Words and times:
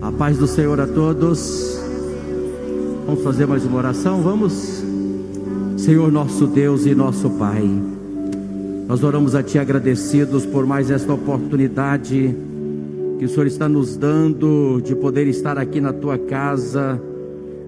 A 0.00 0.12
paz 0.12 0.38
do 0.38 0.46
Senhor 0.46 0.80
a 0.80 0.86
todos. 0.86 1.76
Vamos 3.04 3.24
fazer 3.24 3.46
mais 3.46 3.64
uma 3.64 3.78
oração? 3.78 4.22
Vamos? 4.22 4.84
Senhor 5.76 6.12
nosso 6.12 6.46
Deus 6.46 6.86
e 6.86 6.94
nosso 6.94 7.30
Pai, 7.30 7.68
nós 8.86 9.02
oramos 9.02 9.34
a 9.34 9.42
Ti 9.42 9.58
agradecidos 9.58 10.46
por 10.46 10.64
mais 10.64 10.88
esta 10.90 11.12
oportunidade 11.12 12.34
que 13.18 13.24
o 13.24 13.28
Senhor 13.28 13.46
está 13.48 13.68
nos 13.68 13.96
dando 13.96 14.80
de 14.84 14.94
poder 14.94 15.26
estar 15.26 15.58
aqui 15.58 15.80
na 15.80 15.92
Tua 15.92 16.16
casa, 16.16 17.00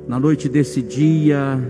na 0.06 0.20
noite 0.20 0.48
desse 0.48 0.80
dia, 0.82 1.60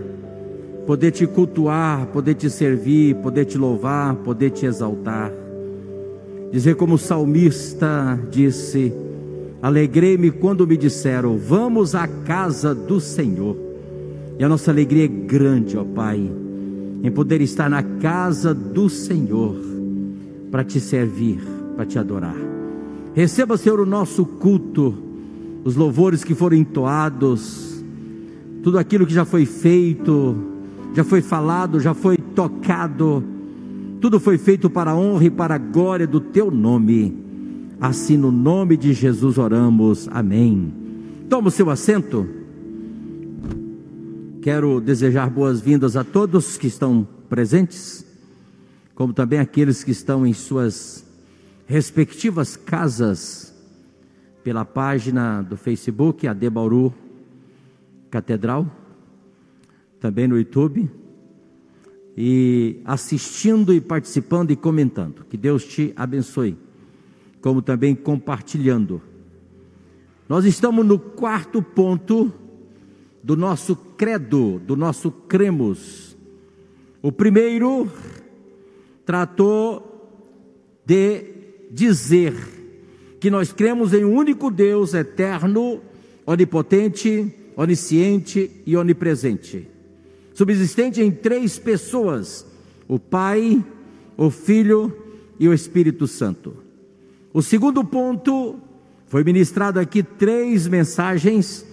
poder 0.87 1.11
Te 1.11 1.27
cultuar, 1.27 2.07
poder 2.09 2.35
Te 2.35 2.51
servir, 2.51 3.17
poder 3.17 3.47
Te 3.47 3.57
louvar, 3.57 4.15
poder 4.17 4.51
Te 4.51 4.67
exaltar. 4.67 5.33
Dizer 6.53 6.75
como 6.75 6.95
o 6.97 6.99
salmista 6.99 8.19
disse, 8.31 8.93
Alegrei-me 9.63 10.31
quando 10.31 10.67
me 10.67 10.77
disseram: 10.77 11.37
Vamos 11.37 11.95
à 11.95 12.07
casa 12.07 12.75
do 12.75 13.01
Senhor. 13.01 13.57
E 14.39 14.45
a 14.45 14.49
nossa 14.49 14.71
alegria 14.71 15.05
é 15.05 15.09
grande, 15.09 15.77
ó 15.77 15.85
Pai, 15.85 16.19
em 17.03 17.11
poder 17.11 17.43
estar 17.43 17.69
na 17.69 17.83
casa 17.83 18.55
do 18.55 18.89
Senhor 18.89 19.55
para 20.51 20.65
te 20.65 20.81
servir, 20.81 21.41
para 21.77 21.85
te 21.85 21.99
adorar. 21.99 22.37
Receba, 23.13 23.59
Senhor, 23.59 23.81
o 23.81 23.87
nosso 23.87 24.25
culto, 24.25 24.95
os 25.63 25.77
louvores 25.77 26.25
que 26.25 26.35
foram 26.35 26.57
entoados, 26.57 27.85
tudo 28.63 28.79
aquilo 28.79 29.07
que 29.07 29.13
já 29.13 29.27
foi 29.27 29.45
feito, 29.45 30.37
já 30.95 31.05
foi 31.05 31.21
falado, 31.21 31.79
já 31.79 31.93
foi 31.93 32.17
tocado, 32.17 33.23
tudo 34.01 34.19
foi 34.19 34.39
feito 34.39 34.71
para 34.71 34.93
a 34.93 34.97
honra 34.97 35.25
e 35.27 35.31
para 35.31 35.57
a 35.57 35.59
glória 35.59 36.07
do 36.07 36.19
teu 36.19 36.51
nome. 36.51 37.30
Assim, 37.81 38.19
no 38.19 38.31
nome 38.31 38.77
de 38.77 38.93
Jesus 38.93 39.39
oramos. 39.39 40.07
Amém. 40.09 40.71
Toma 41.31 41.49
o 41.49 41.51
seu 41.51 41.71
assento. 41.71 42.29
Quero 44.43 44.83
desejar 44.83 45.31
boas-vindas 45.31 45.97
a 45.97 46.05
todos 46.05 46.59
que 46.59 46.67
estão 46.67 47.09
presentes, 47.31 48.05
como 48.95 49.15
também 49.15 49.39
aqueles 49.39 49.83
que 49.83 49.93
estão 49.93 50.27
em 50.27 50.35
suas 50.35 51.07
respectivas 51.67 52.55
casas, 52.55 53.55
pela 54.45 54.65
página 54.65 55.41
do 55.41 55.57
Facebook, 55.57 56.27
a 56.27 56.35
Bauru 56.35 56.93
Catedral, 58.11 58.67
também 59.99 60.29
no 60.29 60.37
YouTube, 60.37 60.91
e 62.15 62.81
assistindo 62.85 63.73
e 63.73 63.81
participando 63.81 64.51
e 64.51 64.57
comentando. 64.57 65.25
Que 65.31 65.39
Deus 65.39 65.65
te 65.65 65.95
abençoe 65.97 66.59
como 67.41 67.63
também 67.63 67.95
compartilhando. 67.95 69.01
Nós 70.29 70.45
estamos 70.45 70.87
no 70.87 70.99
quarto 70.99 71.63
ponto 71.63 72.33
do 73.23 73.37
nosso 73.37 73.75
credo, 73.75 74.61
do 74.61 74.77
nosso 74.77 75.11
cremos. 75.11 76.17
O 77.03 77.11
primeiro 77.11 77.91
tratou 79.05 79.91
de 80.85 81.25
dizer 81.71 82.35
que 83.19 83.31
nós 83.31 83.53
cremos 83.53 83.93
em 83.93 84.05
um 84.05 84.15
único 84.15 84.51
Deus 84.51 84.95
eterno, 84.95 85.81
onipotente, 86.25 87.35
onisciente 87.57 88.51
e 88.65 88.77
onipresente, 88.77 89.69
subsistente 90.33 91.03
em 91.03 91.11
três 91.11 91.59
pessoas: 91.59 92.47
o 92.87 92.99
Pai, 92.99 93.65
o 94.17 94.31
Filho 94.31 94.97
e 95.39 95.49
o 95.49 95.53
Espírito 95.53 96.07
Santo. 96.07 96.70
O 97.33 97.43
segundo 97.43 97.85
ponto 97.85 98.59
foi 99.07 99.23
ministrado 99.23 99.79
aqui 99.79 100.03
três 100.03 100.67
mensagens 100.67 101.65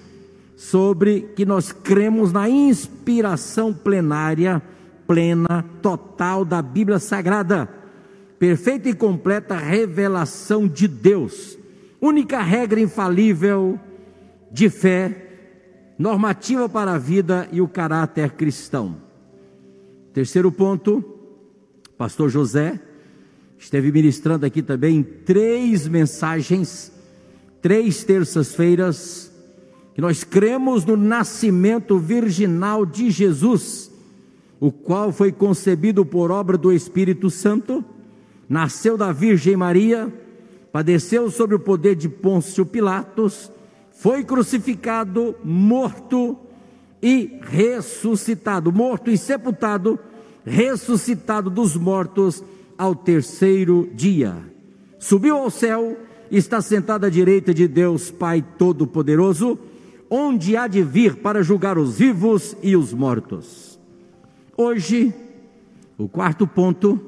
sobre 0.56 1.22
que 1.36 1.46
nós 1.46 1.72
cremos 1.72 2.32
na 2.32 2.48
inspiração 2.48 3.74
plenária, 3.74 4.62
plena, 5.08 5.66
total 5.82 6.46
da 6.46 6.62
Bíblia 6.62 7.00
Sagrada, 7.00 7.68
perfeita 8.38 8.90
e 8.90 8.94
completa 8.94 9.58
revelação 9.58 10.68
de 10.68 10.88
Deus, 10.88 11.58
única 12.00 12.40
regra 12.42 12.80
infalível 12.80 13.80
de 14.52 14.70
fé, 14.70 15.24
normativa 15.98 16.70
para 16.70 16.94
a 16.94 17.00
vida 17.00 17.50
e 17.52 17.62
o 17.62 17.68
caráter 17.68 18.32
cristão. 18.32 18.98
Terceiro 20.14 20.52
ponto, 20.52 21.04
pastor 21.98 22.30
José 22.30 22.80
esteve 23.58 23.92
ministrando 23.92 24.46
aqui 24.46 24.62
também 24.62 25.04
três 25.04 25.88
mensagens, 25.88 26.92
três 27.62 28.04
terças-feiras, 28.04 29.32
que 29.94 30.02
nós 30.02 30.24
cremos 30.24 30.86
no 30.86 30.96
nascimento 30.96 31.98
virginal 31.98 32.86
de 32.86 33.10
Jesus, 33.10 33.92
o 34.60 34.72
qual 34.72 35.12
foi 35.12 35.32
concebido 35.32 36.06
por 36.06 36.32
obra 36.32 36.58
do 36.58 36.72
Espírito 36.72 37.30
Santo, 37.30 37.84
nasceu 38.48 38.96
da 38.96 39.12
Virgem 39.12 39.56
Maria, 39.58 40.14
padeceu 40.72 41.30
sob 41.32 41.56
o 41.56 41.60
poder 41.60 41.96
de 41.96 42.08
Pôncio 42.08 42.66
Pilatos, 42.66 43.52
foi 43.92 44.24
crucificado, 44.24 45.36
morto 45.44 46.38
e 47.02 47.40
ressuscitado, 47.42 48.72
morto 48.72 49.10
e 49.10 49.18
sepultado, 49.18 50.00
ressuscitado 50.46 51.50
dos 51.50 51.76
mortos 51.76 52.44
ao 52.78 52.96
terceiro 52.96 53.90
dia. 53.94 54.36
Subiu 55.00 55.38
ao 55.38 55.50
céu, 55.50 55.98
está 56.30 56.62
sentado 56.62 57.06
à 57.06 57.10
direita 57.10 57.54
de 57.54 57.68
Deus 57.68 58.12
Pai 58.12 58.46
Todo-Poderoso, 58.58 59.58
onde 60.10 60.56
há 60.56 60.68
de 60.68 60.84
vir 60.84 61.18
para 61.18 61.44
julgar 61.44 61.78
os 61.78 61.98
vivos 61.98 62.56
e 62.62 62.76
os 62.76 62.94
mortos. 62.94 63.80
Hoje, 64.56 65.14
o 65.98 66.08
quarto 66.08 66.48
ponto, 66.48 67.00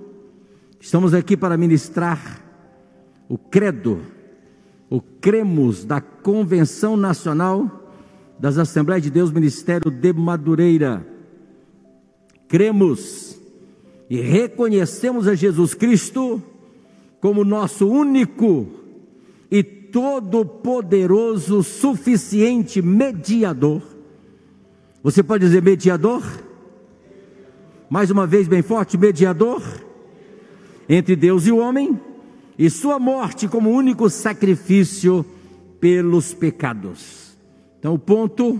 estamos 0.80 1.13
aqui 1.13 1.38
para 1.38 1.57
ministrar 1.57 2.41
o 3.28 3.38
credo, 3.38 4.01
o 4.90 5.00
cremos 5.00 5.86
da 5.86 6.01
Convenção 6.01 6.97
Nacional 6.97 7.80
das 8.40 8.57
Assembleias 8.57 9.03
de 9.03 9.12
Deus 9.12 9.31
Ministério 9.31 9.91
de 9.91 10.13
Madureira. 10.13 11.06
Cremos 12.47 13.28
e 14.09 14.22
reconhecemos 14.22 15.28
a 15.28 15.36
Jesus 15.36 15.74
Cristo 15.74 16.42
como 17.22 17.46
nosso 17.46 17.88
único 17.88 18.68
e 19.52 19.62
todo-poderoso, 19.62 21.62
suficiente 21.62 22.81
mediador. 22.81 23.84
Você 25.03 25.22
pode 25.22 25.46
dizer 25.46 25.62
mediador? 25.62 26.24
Mais 27.90 28.09
uma 28.09 28.25
vez, 28.25 28.48
bem 28.48 28.62
forte: 28.62 28.98
mediador 28.98 29.62
entre 30.88 31.16
Deus 31.16 31.46
e 31.46 31.52
o 31.52 31.58
homem, 31.58 32.00
e 32.58 32.69
sua 32.69 32.98
morte 32.98 33.48
como 33.48 33.69
único 33.69 34.09
sacrifício 34.09 35.24
pelos 35.80 36.34
pecados. 36.34 37.38
Então, 37.78 37.94
o 37.94 38.00
ponto 38.00 38.59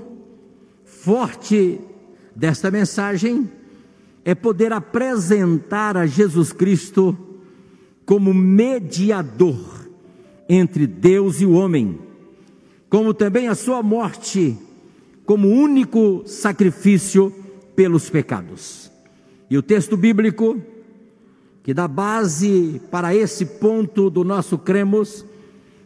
forte 0.86 1.82
desta 2.36 2.70
mensagem 2.70 3.50
é 4.24 4.36
poder 4.36 4.74
apresentar 4.74 5.98
a 5.98 6.06
Jesus 6.06 6.52
Cristo 6.52 7.18
como 8.06 8.34
mediador 8.34 9.88
entre 10.48 10.88
Deus 10.88 11.42
e 11.42 11.46
o 11.46 11.54
homem, 11.54 12.00
como 12.90 13.14
também 13.14 13.48
a 13.48 13.56
sua 13.56 13.84
morte 13.84 14.58
como 15.26 15.48
único 15.48 16.24
sacrifício 16.26 17.32
pelos 17.76 18.10
pecados. 18.10 18.92
E 19.48 19.58
o 19.58 19.62
texto 19.62 19.96
bíblico 19.96 20.60
que 21.62 21.74
dá 21.74 21.88
base 21.88 22.82
para 22.90 23.14
esse 23.14 23.46
ponto 23.46 24.10
do 24.10 24.24
nosso 24.24 24.58
cremos 24.58 25.24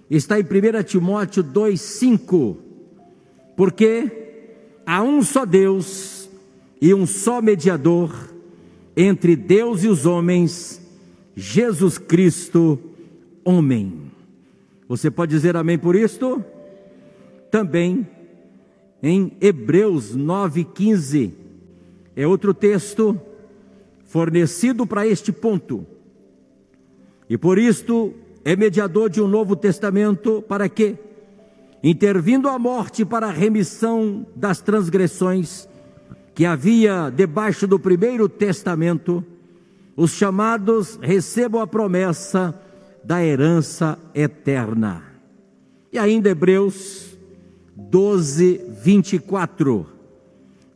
está 0.09 0.39
em 0.39 0.43
1 0.43 0.83
Timóteo 0.83 1.43
2:5. 1.43 2.57
Porque 3.57 4.09
há 4.85 5.03
um 5.03 5.21
só 5.21 5.45
Deus, 5.45 6.12
e 6.83 6.93
um 6.93 7.07
só 7.07 7.41
mediador 7.41 8.13
entre 8.93 9.37
Deus 9.37 9.85
e 9.85 9.87
os 9.87 10.05
homens, 10.05 10.85
Jesus 11.33 11.97
Cristo, 11.97 12.77
homem. 13.41 14.11
Você 14.89 15.09
pode 15.09 15.31
dizer 15.31 15.55
amém 15.55 15.77
por 15.77 15.95
isto? 15.95 16.43
Também 17.49 18.05
em 19.01 19.31
Hebreus 19.39 20.13
9,15, 20.13 21.31
é 22.17 22.27
outro 22.27 22.53
texto 22.53 23.17
fornecido 24.03 24.85
para 24.85 25.07
este 25.07 25.31
ponto. 25.31 25.87
E 27.29 27.37
por 27.37 27.57
isto 27.57 28.13
é 28.43 28.57
mediador 28.57 29.09
de 29.09 29.21
um 29.21 29.27
novo 29.29 29.55
testamento, 29.55 30.43
para 30.49 30.67
que, 30.67 30.97
intervindo 31.81 32.49
a 32.49 32.59
morte 32.59 33.05
para 33.05 33.27
a 33.27 33.31
remissão 33.31 34.25
das 34.35 34.59
transgressões, 34.59 35.71
que 36.33 36.45
havia 36.45 37.09
debaixo 37.09 37.67
do 37.67 37.79
primeiro 37.79 38.27
testamento, 38.27 39.23
os 39.95 40.11
chamados 40.11 40.97
recebam 41.01 41.61
a 41.61 41.67
promessa 41.67 42.59
da 43.03 43.23
herança 43.23 43.97
eterna. 44.15 45.03
E 45.91 45.99
ainda 45.99 46.29
Hebreus, 46.29 47.15
12, 47.75 48.61
24. 48.81 49.85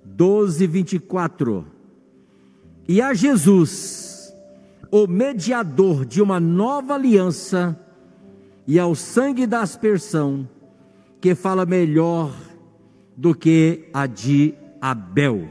12, 0.06 0.68
24. 0.68 1.66
E 2.88 3.02
a 3.02 3.14
Jesus, 3.14 4.34
o 4.92 5.08
mediador 5.08 6.06
de 6.06 6.22
uma 6.22 6.40
nova 6.40 6.94
aliança, 6.94 7.80
e 8.68 8.78
ao 8.78 8.94
sangue 8.94 9.48
da 9.48 9.62
aspersão, 9.62 10.48
que 11.20 11.34
fala 11.34 11.66
melhor 11.66 12.32
do 13.16 13.34
que 13.34 13.90
a 13.94 14.06
de 14.06 14.54
Abel. 14.82 15.48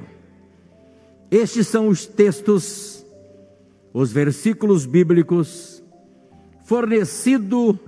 Estes 1.31 1.67
são 1.67 1.89
os 1.89 2.07
textos, 2.07 3.05
os 3.93 4.13
versículos 4.13 4.87
bíblicos, 4.87 5.83
fornecido 6.65 7.79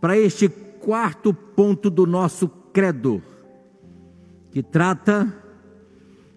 para 0.00 0.16
este 0.16 0.48
quarto 0.48 1.34
ponto 1.34 1.90
do 1.90 2.06
nosso 2.06 2.48
credo, 2.72 3.22
que 4.50 4.62
trata 4.62 5.32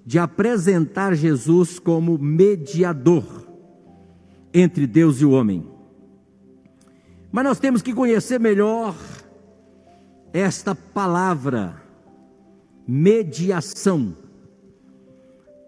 de 0.05 0.17
apresentar 0.19 1.15
Jesus 1.15 1.79
como 1.79 2.17
mediador 2.17 3.23
entre 4.53 4.85
Deus 4.87 5.21
e 5.21 5.25
o 5.25 5.31
homem. 5.31 5.65
Mas 7.31 7.45
nós 7.45 7.59
temos 7.59 7.81
que 7.81 7.93
conhecer 7.93 8.39
melhor 8.39 8.95
esta 10.33 10.75
palavra, 10.75 11.80
mediação. 12.87 14.15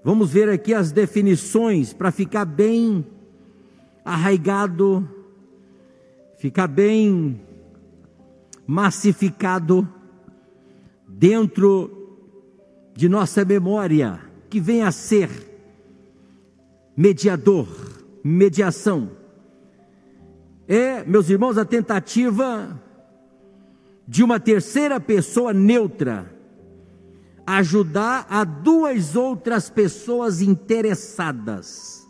Vamos 0.04 0.32
ver 0.32 0.50
aqui 0.50 0.74
as 0.74 0.92
definições 0.92 1.94
para 1.94 2.12
ficar 2.12 2.46
bem 2.46 3.06
arraigado, 4.04 5.08
ficar 6.38 6.68
bem 6.68 7.40
massificado 8.68 9.88
dentro 11.08 12.20
de 12.94 13.08
nossa 13.08 13.46
memória, 13.46 14.20
que 14.50 14.60
vem 14.60 14.84
a 14.84 14.92
ser 14.92 15.30
mediador, 16.96 17.68
mediação. 18.24 19.12
É, 20.68 21.04
meus 21.04 21.30
irmãos, 21.30 21.58
a 21.58 21.66
tentativa 21.66 22.80
de 24.08 24.24
uma 24.24 24.40
terceira 24.40 25.00
pessoa 25.00 25.54
neutra 25.54 26.30
ajudar 27.46 28.26
a 28.30 28.44
duas 28.44 29.16
outras 29.16 29.70
pessoas 29.70 30.42
interessadas. 30.42 32.08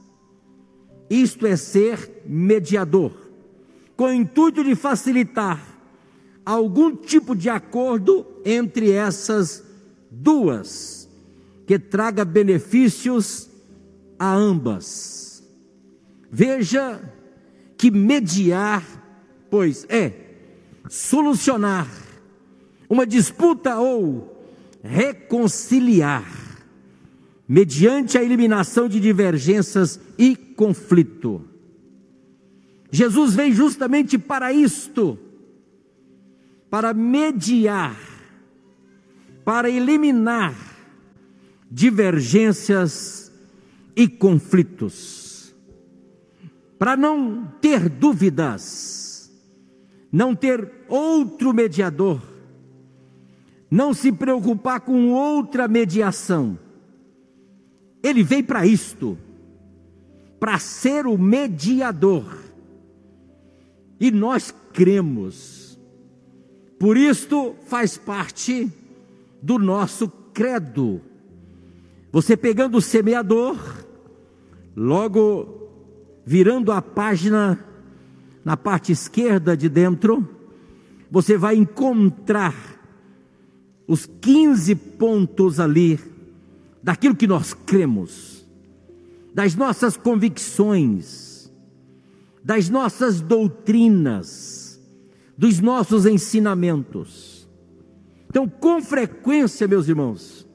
Isto 1.09 1.45
é 1.45 1.55
ser 1.55 2.23
mediador, 2.25 3.11
com 3.95 4.05
o 4.05 4.13
intuito 4.13 4.63
de 4.63 4.75
facilitar 4.75 5.61
algum 6.45 6.95
tipo 6.95 7.35
de 7.35 7.49
acordo 7.49 8.25
entre 8.45 8.91
essas 8.91 9.63
duas, 10.09 11.09
que 11.65 11.79
traga 11.79 12.25
benefícios 12.25 13.49
a 14.19 14.33
ambas. 14.33 15.43
Veja 16.31 17.01
que 17.77 17.91
mediar, 17.91 18.83
pois 19.49 19.85
é 19.89 20.13
solucionar 20.89 21.87
uma 22.89 23.05
disputa 23.05 23.77
ou 23.77 24.33
reconciliar, 24.83 26.29
mediante 27.47 28.17
a 28.17 28.23
eliminação 28.23 28.87
de 28.87 28.99
divergências 28.99 29.99
e 30.17 30.35
conflito. 30.35 31.41
Jesus 32.91 33.33
vem 33.33 33.51
justamente 33.51 34.17
para 34.17 34.51
isto 34.53 35.17
para 36.73 36.91
mediar, 36.91 37.95
para 39.45 39.69
eliminar 39.69 40.55
divergências 41.69 43.31
e 43.95 44.07
conflitos, 44.07 45.53
para 46.79 46.97
não 46.97 47.45
ter 47.61 47.87
dúvidas, 47.87 49.31
não 50.11 50.33
ter 50.33 50.67
outro 50.89 51.53
mediador, 51.53 52.19
não 53.73 53.91
se 53.91 54.11
preocupar 54.11 54.81
com 54.81 55.11
outra 55.11 55.67
mediação. 55.67 56.59
Ele 58.03 58.21
veio 58.21 58.43
para 58.43 58.67
isto, 58.67 59.17
para 60.39 60.59
ser 60.59 61.07
o 61.07 61.17
mediador. 61.17 62.37
E 63.99 64.11
nós 64.11 64.53
cremos 64.71 65.63
por 66.83 66.97
isto 66.97 67.55
faz 67.65 67.97
parte 67.97 68.69
do 69.41 69.57
nosso 69.57 70.09
credo. 70.33 70.99
Você 72.11 72.35
pegando 72.35 72.77
o 72.77 72.81
semeador, 72.81 73.57
logo 74.75 75.69
virando 76.25 76.73
a 76.73 76.81
página 76.81 77.57
na 78.43 78.57
parte 78.57 78.91
esquerda 78.91 79.55
de 79.55 79.69
dentro, 79.69 80.27
você 81.09 81.37
vai 81.37 81.55
encontrar 81.55 82.72
os 83.87 84.05
15 84.05 84.75
pontos 84.75 85.59
ali 85.59 85.99
daquilo 86.81 87.15
que 87.15 87.27
nós 87.27 87.53
cremos, 87.53 88.45
das 89.33 89.55
nossas 89.55 89.97
convicções, 89.97 91.51
das 92.43 92.69
nossas 92.69 93.21
doutrinas 93.21 94.63
dos 95.37 95.59
nossos 95.59 96.05
ensinamentos. 96.05 97.47
Então, 98.29 98.47
com 98.47 98.81
frequência, 98.81 99.67
meus 99.67 99.87
irmãos, 99.87 100.47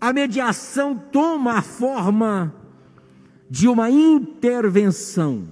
a 0.00 0.12
mediação 0.12 0.96
toma 0.96 1.54
a 1.54 1.62
forma 1.62 2.54
de 3.48 3.68
uma 3.68 3.90
intervenção. 3.90 5.48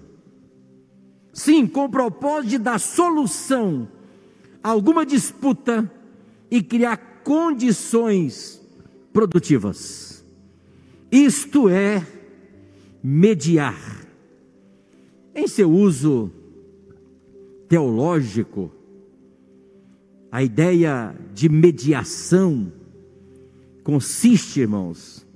Sim, 1.33 1.67
com 1.67 1.85
o 1.85 1.89
propósito 1.89 2.51
de 2.51 2.59
dar 2.59 2.79
solução 2.79 3.89
a 4.63 4.71
alguma 4.71 5.07
disputa 5.07 5.91
e 6.51 6.63
criar 6.63 6.97
condições 7.25 8.61
produtivas. 9.13 10.25
Isto 11.11 11.69
é 11.69 12.07
mediar. 13.03 14.07
Em 15.35 15.47
seu 15.47 15.71
uso 15.71 16.31
teológico, 17.69 18.71
a 20.31 20.43
ideia 20.43 21.15
de 21.33 21.49
mediação 21.49 22.73
consiste, 23.83 24.61
irmãos, 24.61 25.27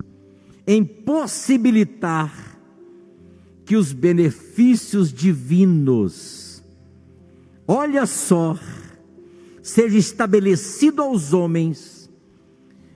em 0.67 0.85
possibilitar 0.85 2.59
que 3.65 3.77
os 3.77 3.93
benefícios 3.93 5.13
divinos, 5.13 6.63
olha 7.67 8.05
só, 8.07 8.59
seja 9.63 9.97
estabelecido 9.97 11.01
aos 11.01 11.33
homens 11.33 12.11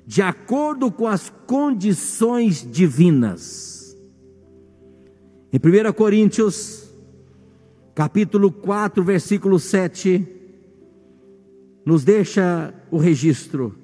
de 0.07 0.23
acordo 0.23 0.91
com 0.91 1.07
as 1.07 1.31
condições 1.47 2.67
divinas. 2.71 3.97
Em 5.53 5.59
1 5.59 5.93
Coríntios 5.93 6.87
capítulo 7.95 8.53
4, 8.53 9.03
versículo 9.03 9.59
7, 9.59 10.29
nos 11.85 12.05
deixa 12.05 12.75
o 12.91 12.99
registro. 12.99 13.75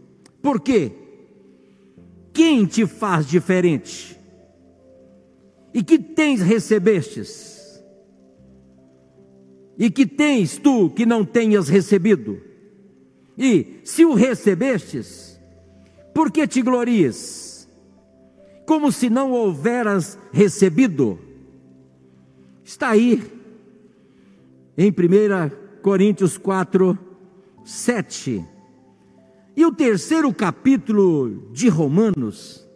Por 0.42 0.60
quê? 0.60 0.92
Quem 2.32 2.66
te 2.66 2.86
faz 2.86 3.26
diferente? 3.26 4.18
E 5.72 5.82
que 5.82 5.98
tens 5.98 6.42
recebestes? 6.42 7.82
E 9.78 9.90
que 9.90 10.04
tens 10.04 10.58
tu 10.58 10.90
que 10.90 11.06
não 11.06 11.24
tenhas 11.24 11.68
recebido? 11.68 12.51
E 13.36 13.80
se 13.84 14.04
o 14.04 14.14
recebestes, 14.14 15.40
por 16.14 16.30
que 16.30 16.46
te 16.46 16.62
glorias? 16.62 17.68
Como 18.66 18.92
se 18.92 19.08
não 19.10 19.32
houveras 19.32 20.18
recebido? 20.32 21.18
Está 22.64 22.90
aí 22.90 23.22
em 24.76 24.90
1 24.90 25.82
Coríntios 25.82 26.38
4, 26.38 26.98
7. 27.64 28.44
E 29.56 29.66
o 29.66 29.72
terceiro 29.72 30.32
capítulo 30.32 31.50
de 31.52 31.68
Romanos 31.68 32.66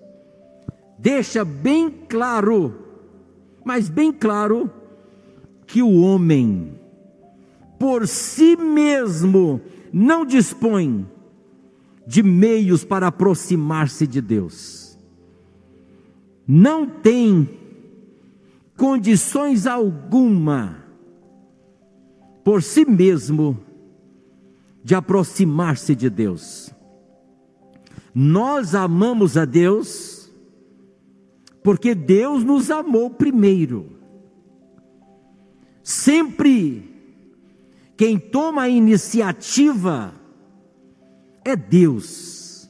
deixa 0.98 1.44
bem 1.44 1.90
claro, 2.08 2.75
mas 3.64 3.88
bem 3.88 4.12
claro, 4.12 4.70
que 5.66 5.82
o 5.82 6.00
homem, 6.00 6.78
por 7.78 8.06
si 8.06 8.56
mesmo, 8.56 9.60
não 9.93 10.25
dispõe 10.25 11.07
de 12.07 12.23
meios 12.23 12.85
para 12.85 13.09
aproximar-se 13.09 14.07
de 14.07 14.21
Deus, 14.21 14.99
não 16.47 16.87
tem 16.87 17.49
condições 18.76 19.66
alguma 19.66 20.85
por 22.45 22.62
si 22.62 22.85
mesmo 22.85 23.59
de 24.85 24.95
aproximar-se 24.95 25.97
de 25.97 26.09
Deus. 26.09 26.71
Nós 28.14 28.75
amamos 28.75 29.37
a 29.37 29.45
Deus 29.45 30.31
porque 31.62 31.97
Deus 31.97 32.45
nos 32.45 32.71
amou 32.71 33.11
primeiro. 33.11 33.99
Sempre 35.83 36.96
quem 37.97 38.19
toma 38.19 38.62
a 38.62 38.69
iniciativa 38.69 40.15
é 41.45 41.57
Deus. 41.57 42.69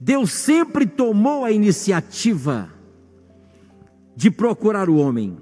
Deus 0.00 0.32
sempre 0.32 0.86
tomou 0.86 1.44
a 1.44 1.52
iniciativa 1.52 2.72
de 4.16 4.30
procurar 4.30 4.88
o 4.88 4.96
homem. 4.96 5.36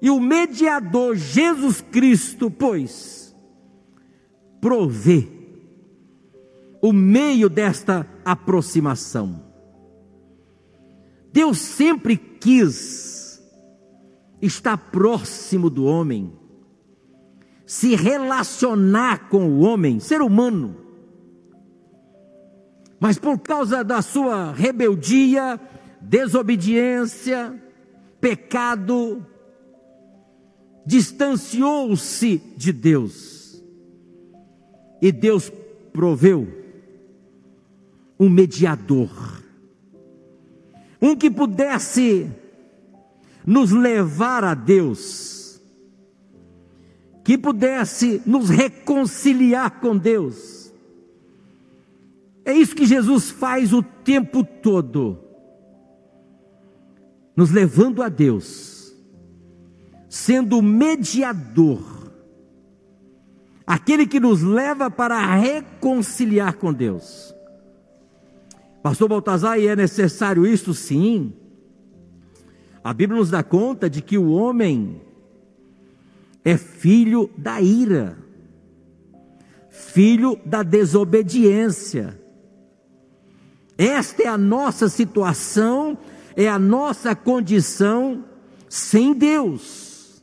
E 0.00 0.10
o 0.10 0.20
mediador 0.20 1.16
Jesus 1.16 1.80
Cristo, 1.80 2.50
pois, 2.50 3.34
provê 4.60 5.28
o 6.80 6.92
meio 6.92 7.48
desta 7.48 8.06
aproximação. 8.24 9.42
Deus 11.32 11.58
sempre 11.58 12.16
quis 12.16 13.42
estar 14.40 14.76
próximo 14.76 15.68
do 15.68 15.84
homem, 15.84 16.32
se 17.68 17.94
relacionar 17.94 19.28
com 19.28 19.46
o 19.46 19.60
homem, 19.60 20.00
ser 20.00 20.22
humano. 20.22 20.74
Mas 22.98 23.18
por 23.18 23.38
causa 23.38 23.84
da 23.84 24.00
sua 24.00 24.52
rebeldia, 24.52 25.60
desobediência, 26.00 27.62
pecado, 28.18 29.22
distanciou-se 30.86 32.38
de 32.56 32.72
Deus. 32.72 33.62
E 35.02 35.12
Deus 35.12 35.52
proveu 35.92 36.48
um 38.18 38.30
mediador, 38.30 39.42
um 41.02 41.14
que 41.14 41.30
pudesse 41.30 42.32
nos 43.46 43.72
levar 43.72 44.42
a 44.42 44.54
Deus, 44.54 45.37
que 47.28 47.36
pudesse 47.36 48.22
nos 48.24 48.48
reconciliar 48.48 49.80
com 49.82 49.94
Deus. 49.94 50.72
É 52.42 52.54
isso 52.54 52.74
que 52.74 52.86
Jesus 52.86 53.28
faz 53.28 53.74
o 53.74 53.82
tempo 53.82 54.42
todo, 54.42 55.18
nos 57.36 57.50
levando 57.50 58.02
a 58.02 58.08
Deus 58.08 58.94
sendo 60.08 60.62
mediador, 60.62 61.82
aquele 63.66 64.06
que 64.06 64.18
nos 64.18 64.40
leva 64.42 64.90
para 64.90 65.22
reconciliar 65.36 66.54
com 66.54 66.72
Deus. 66.72 67.34
Pastor 68.82 69.06
Baltazar, 69.06 69.58
e 69.58 69.66
é 69.66 69.76
necessário 69.76 70.46
isso 70.46 70.72
sim. 70.72 71.34
A 72.82 72.94
Bíblia 72.94 73.18
nos 73.18 73.28
dá 73.28 73.42
conta 73.42 73.90
de 73.90 74.00
que 74.00 74.16
o 74.16 74.30
homem 74.30 75.02
é 76.48 76.56
filho 76.56 77.28
da 77.36 77.60
ira, 77.60 78.16
filho 79.68 80.40
da 80.46 80.62
desobediência. 80.62 82.18
Esta 83.76 84.22
é 84.22 84.26
a 84.28 84.38
nossa 84.38 84.88
situação, 84.88 85.98
é 86.34 86.48
a 86.48 86.58
nossa 86.58 87.14
condição 87.14 88.24
sem 88.66 89.12
Deus. 89.12 90.22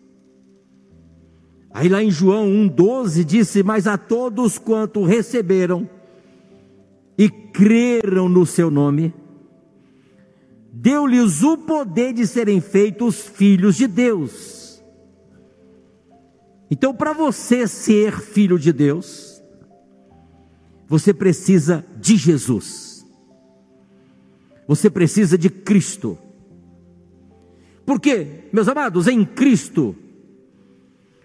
Aí 1.71 1.87
lá 1.87 2.01
em 2.01 2.09
João 2.09 2.47
1,12 2.47 3.23
disse: 3.23 3.61
Mas 3.61 3.85
a 3.85 3.95
todos 3.95 4.57
quanto 4.57 5.03
receberam 5.03 5.87
e 7.15 7.29
creram 7.29 8.27
no 8.27 8.47
seu 8.47 8.71
nome, 8.71 9.13
deu-lhes 10.73 11.43
o 11.43 11.55
poder 11.55 12.13
de 12.13 12.25
serem 12.25 12.59
feitos 12.59 13.21
filhos 13.27 13.75
de 13.75 13.85
Deus. 13.85 14.54
Então, 16.75 16.93
para 16.93 17.13
você 17.13 17.69
ser 17.69 18.19
filho 18.19 18.59
de 18.59 18.73
Deus, 18.73 19.41
você 20.89 21.13
precisa 21.13 21.85
de 21.95 22.17
Jesus, 22.17 23.07
você 24.67 24.89
precisa 24.89 25.37
de 25.37 25.49
Cristo. 25.49 26.17
Porque, 27.85 28.49
meus 28.51 28.67
amados, 28.67 29.07
em 29.07 29.23
Cristo, 29.23 29.95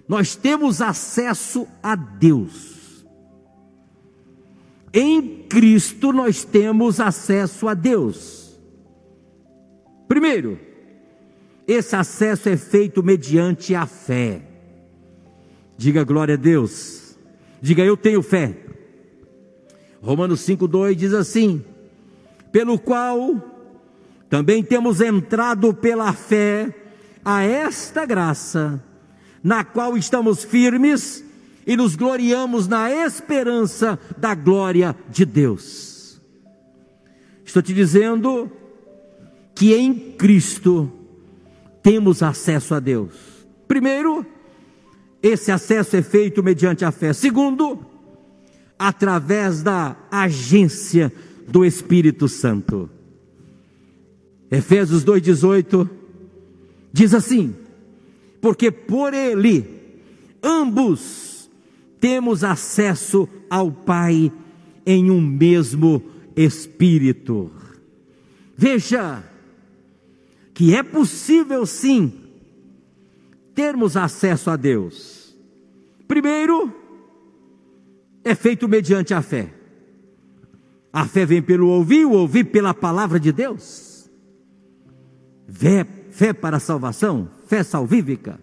nós 0.07 0.37
temos 0.37 0.81
acesso 0.81 1.67
a 1.83 1.97
Deus. 1.97 3.05
Em 4.95 5.49
Cristo 5.49 6.13
nós 6.13 6.45
temos 6.45 7.01
acesso 7.01 7.67
a 7.67 7.75
Deus. 7.75 8.57
Primeiro, 10.07 10.61
esse 11.67 11.97
acesso 11.97 12.49
é 12.49 12.57
feito 12.57 13.03
mediante 13.03 13.75
a 13.75 13.85
fé. 13.85 14.50
Diga 15.81 16.05
glória 16.05 16.35
a 16.35 16.37
Deus. 16.37 17.17
Diga 17.59 17.83
eu 17.83 17.97
tenho 17.97 18.21
fé. 18.21 18.55
Romanos 20.03 20.47
5:2 20.47 20.95
diz 20.95 21.15
assim: 21.15 21.65
pelo 22.53 22.79
qual 22.79 23.43
também 24.29 24.63
temos 24.63 25.01
entrado 25.01 25.73
pela 25.73 26.13
fé 26.13 26.69
a 27.25 27.43
esta 27.45 28.05
graça 28.05 28.79
na 29.43 29.65
qual 29.65 29.97
estamos 29.97 30.45
firmes 30.45 31.25
e 31.67 31.75
nos 31.79 31.97
gloriamos 31.97 32.69
na 32.69 32.93
esperança 32.93 33.99
da 34.19 34.35
glória 34.35 34.95
de 35.09 35.25
Deus. 35.25 36.21
Estou 37.43 37.63
te 37.63 37.73
dizendo 37.73 38.53
que 39.55 39.73
em 39.73 39.95
Cristo 39.95 40.93
temos 41.83 42.23
acesso 42.23 42.75
a 42.75 42.81
Deus. 42.81 43.15
Primeiro, 43.67 44.27
esse 45.23 45.53
acesso 45.53 45.97
é 45.97 46.03
feito 46.03 46.43
mediante 46.43 46.85
a 46.85 46.91
fé. 46.91 47.13
Segundo, 47.13 47.79
através 48.79 49.63
da 49.63 49.97
agência 50.11 51.13
do 51.47 51.65
Espírito 51.65 52.29
Santo. 52.29 52.89
Efésios 54.51 55.05
2,18 55.05 55.89
diz 56.93 57.15
assim: 57.15 57.55
porque 58.41 58.71
por 58.71 59.13
ele 59.13 59.65
ambos 60.43 61.51
temos 62.01 62.43
acesso 62.43 63.29
ao 63.49 63.71
Pai 63.71 64.33
em 64.87 65.11
um 65.11 65.21
mesmo 65.21 66.03
Espírito. 66.35 67.51
Veja 68.57 69.23
que 70.55 70.75
é 70.75 70.83
possível 70.83 71.67
sim 71.67 72.20
termos 73.55 73.97
acesso 73.97 74.51
a 74.51 74.57
Deus. 74.57 75.37
Primeiro, 76.07 76.75
é 78.25 78.35
feito 78.35 78.69
mediante 78.69 79.15
a 79.15 79.23
fé. 79.23 79.53
A 80.93 81.07
fé 81.07 81.25
vem 81.25 81.41
pelo 81.41 81.69
ouvir, 81.69 82.05
o 82.05 82.13
ouvir 82.13 82.45
pela 82.45 82.75
palavra 82.75 83.21
de 83.21 83.33
Deus. 83.33 84.11
Fé, 85.49 85.87
fé 86.11 86.33
para 86.33 86.57
a 86.57 86.61
salvação, 86.61 87.29
fé 87.47 87.63
salvífica. 87.63 88.41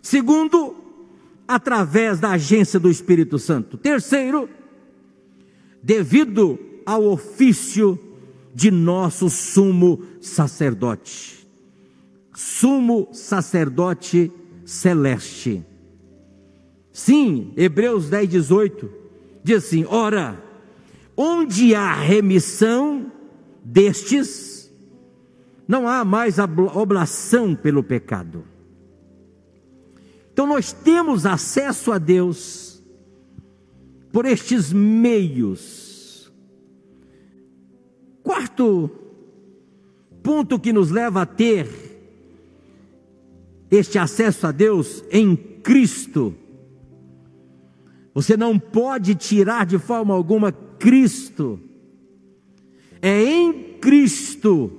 Segundo, 0.00 0.74
através 1.46 2.18
da 2.18 2.30
agência 2.30 2.80
do 2.80 2.90
Espírito 2.90 3.38
Santo. 3.38 3.76
Terceiro, 3.76 4.48
devido 5.82 6.58
ao 6.84 7.04
ofício 7.04 7.98
de 8.54 8.70
nosso 8.70 9.28
sumo 9.28 10.02
sacerdote. 10.20 11.45
Sumo 12.36 13.08
sacerdote 13.12 14.30
celeste. 14.62 15.64
Sim, 16.92 17.54
Hebreus 17.56 18.10
10, 18.10 18.28
18 18.28 18.90
diz 19.42 19.64
assim: 19.64 19.86
ora, 19.88 20.38
onde 21.16 21.74
há 21.74 21.94
remissão 21.94 23.10
destes, 23.64 24.70
não 25.66 25.88
há 25.88 26.04
mais 26.04 26.36
oblação 26.38 27.56
pelo 27.56 27.82
pecado. 27.82 28.44
Então 30.30 30.46
nós 30.46 30.72
temos 30.72 31.24
acesso 31.24 31.90
a 31.90 31.96
Deus 31.96 32.84
por 34.12 34.26
estes 34.26 34.74
meios. 34.74 36.30
Quarto 38.22 38.90
ponto 40.22 40.60
que 40.60 40.70
nos 40.70 40.90
leva 40.90 41.22
a 41.22 41.26
ter 41.26 41.85
este 43.70 43.98
acesso 43.98 44.46
a 44.46 44.52
Deus 44.52 45.02
em 45.10 45.36
Cristo. 45.36 46.34
Você 48.14 48.36
não 48.36 48.58
pode 48.58 49.14
tirar 49.14 49.66
de 49.66 49.78
forma 49.78 50.14
alguma 50.14 50.52
Cristo. 50.52 51.60
É 53.02 53.22
em 53.22 53.78
Cristo 53.80 54.70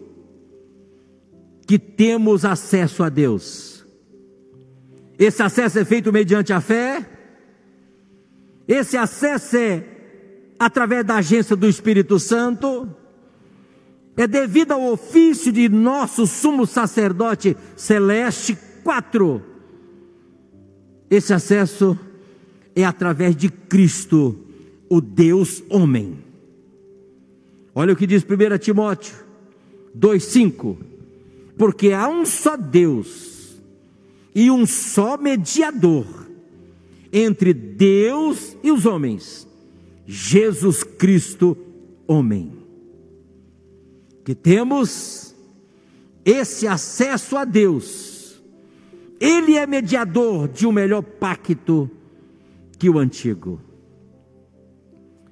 que 1.68 1.78
temos 1.78 2.46
acesso 2.46 3.04
a 3.04 3.10
Deus. 3.10 3.86
Esse 5.20 5.44
acesso 5.44 5.80
é 5.80 5.86
feito 5.86 6.12
mediante 6.14 6.54
a 6.54 6.62
fé, 6.62 7.06
Esse 8.68 8.98
acesso 8.98 9.56
é 9.56 9.84
através 10.60 11.06
da 11.06 11.16
agência 11.18 11.56
do 11.56 11.70
Espírito 11.70 12.20
Santo, 12.20 12.90
é 14.18 14.28
devido 14.28 14.74
ao 14.74 14.92
ofício 14.92 15.52
de 15.52 15.70
nosso 15.70 16.28
sumo 16.28 16.66
sacerdote 16.66 17.56
celeste. 17.78 18.58
Quatro, 18.88 19.44
esse 21.10 21.34
acesso 21.34 22.00
é 22.74 22.86
através 22.86 23.36
de 23.36 23.50
Cristo, 23.50 24.40
o 24.90 25.02
Deus 25.02 25.62
homem. 25.70 26.20
Olha 27.76 27.92
o 27.92 27.98
que 27.98 28.08
diz 28.08 28.24
1 28.24 28.58
Timóteo 28.60 29.14
2,5: 29.94 30.78
Porque 31.58 31.92
há 31.92 32.08
um 32.08 32.26
só 32.26 32.56
Deus 32.56 33.58
e 34.34 34.50
um 34.50 34.66
só 34.66 35.18
mediador 35.18 36.06
entre 37.12 37.54
Deus 37.54 38.56
e 38.64 38.72
os 38.72 38.86
homens, 38.86 39.46
Jesus 40.06 40.82
Cristo, 40.82 41.58
homem. 42.08 42.54
Que 44.24 44.34
temos 44.34 45.36
esse 46.24 46.66
acesso 46.66 47.36
a 47.36 47.44
Deus, 47.44 48.17
Ele 49.20 49.56
é 49.56 49.66
mediador 49.66 50.48
de 50.48 50.68
um 50.68 50.72
melhor 50.72 51.02
pacto 51.02 51.90
que 52.78 52.90
o 52.90 53.00
antigo. 53.00 53.60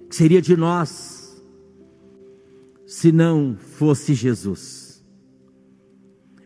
Que 0.09 0.15
seria 0.15 0.41
de 0.41 0.55
nós 0.55 1.43
se 2.85 3.11
não 3.11 3.55
fosse 3.55 4.13
Jesus? 4.13 5.03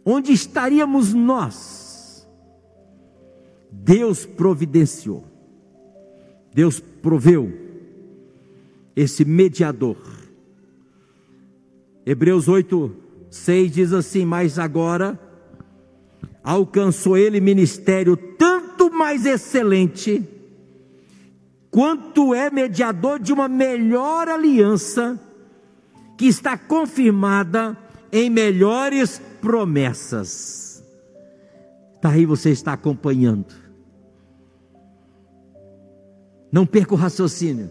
Onde 0.05 0.31
estaríamos 0.31 1.13
nós? 1.13 2.27
Deus 3.71 4.25
providenciou, 4.25 5.23
Deus 6.53 6.79
proveu 6.79 7.51
esse 8.95 9.23
mediador. 9.23 9.97
Hebreus 12.05 12.47
8, 12.47 12.95
6 13.29 13.71
diz 13.71 13.93
assim: 13.93 14.25
Mas 14.25 14.57
agora 14.57 15.19
alcançou 16.43 17.17
ele 17.17 17.39
ministério 17.39 18.15
tanto 18.15 18.91
mais 18.91 19.25
excelente 19.25 20.23
quanto 21.69 22.33
é 22.33 22.49
mediador 22.49 23.19
de 23.19 23.31
uma 23.31 23.47
melhor 23.47 24.27
aliança 24.27 25.19
que 26.17 26.25
está 26.25 26.57
confirmada 26.57 27.77
em 28.11 28.29
melhores 28.29 29.21
promessas. 29.41 30.83
Está 31.95 32.09
aí, 32.09 32.25
você 32.25 32.49
está 32.49 32.73
acompanhando. 32.73 33.53
Não 36.51 36.65
perca 36.65 36.93
o 36.93 36.97
raciocínio. 36.97 37.69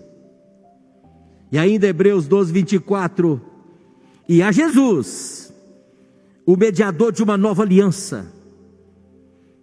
E 1.51 1.59
ainda 1.59 1.87
Hebreus 1.87 2.29
12, 2.29 2.53
24. 2.53 3.41
E 4.29 4.43
a 4.43 4.53
Jesus, 4.53 5.53
o 6.47 6.57
mediador 6.57 7.11
de 7.11 7.23
uma 7.23 7.37
nova 7.37 7.63
aliança, 7.63 8.31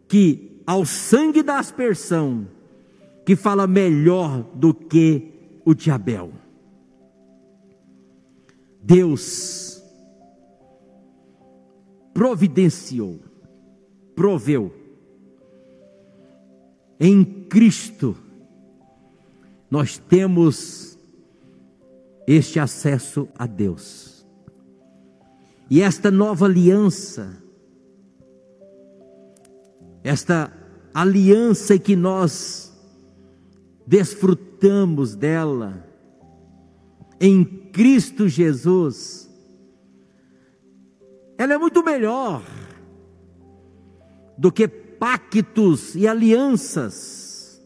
que 0.08 0.62
ao 0.66 0.86
sangue 0.86 1.44
da 1.44 1.60
aspersão 1.60 2.48
que 3.26 3.36
fala 3.36 3.68
melhor 3.68 4.44
do 4.54 4.74
que 4.74 5.32
o 5.64 5.74
de 5.74 5.90
Abel. 5.90 6.32
Deus 8.82 9.84
providenciou, 12.14 13.20
proveu 14.16 14.72
em 17.00 17.24
Cristo 17.24 18.16
nós 19.70 19.98
temos 19.98 20.98
este 22.28 22.60
acesso 22.60 23.28
a 23.38 23.46
Deus. 23.46 24.26
E 25.70 25.82
esta 25.82 26.10
nova 26.10 26.46
aliança, 26.46 27.44
esta 30.06 30.54
aliança 30.94 31.80
que 31.80 31.96
nós 31.96 32.72
desfrutamos 33.88 35.16
dela 35.16 35.84
em 37.20 37.44
Cristo 37.44 38.30
Jesus, 38.30 39.28
ela 41.40 41.56
é 41.56 41.58
muito 41.58 41.84
melhor 41.84 42.44
do 44.38 44.52
que 44.52 44.68
pactos 44.68 45.96
e 45.96 46.08
alianças 46.08 47.60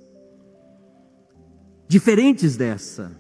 diferentes 1.90 2.56
dessa. 2.56 3.12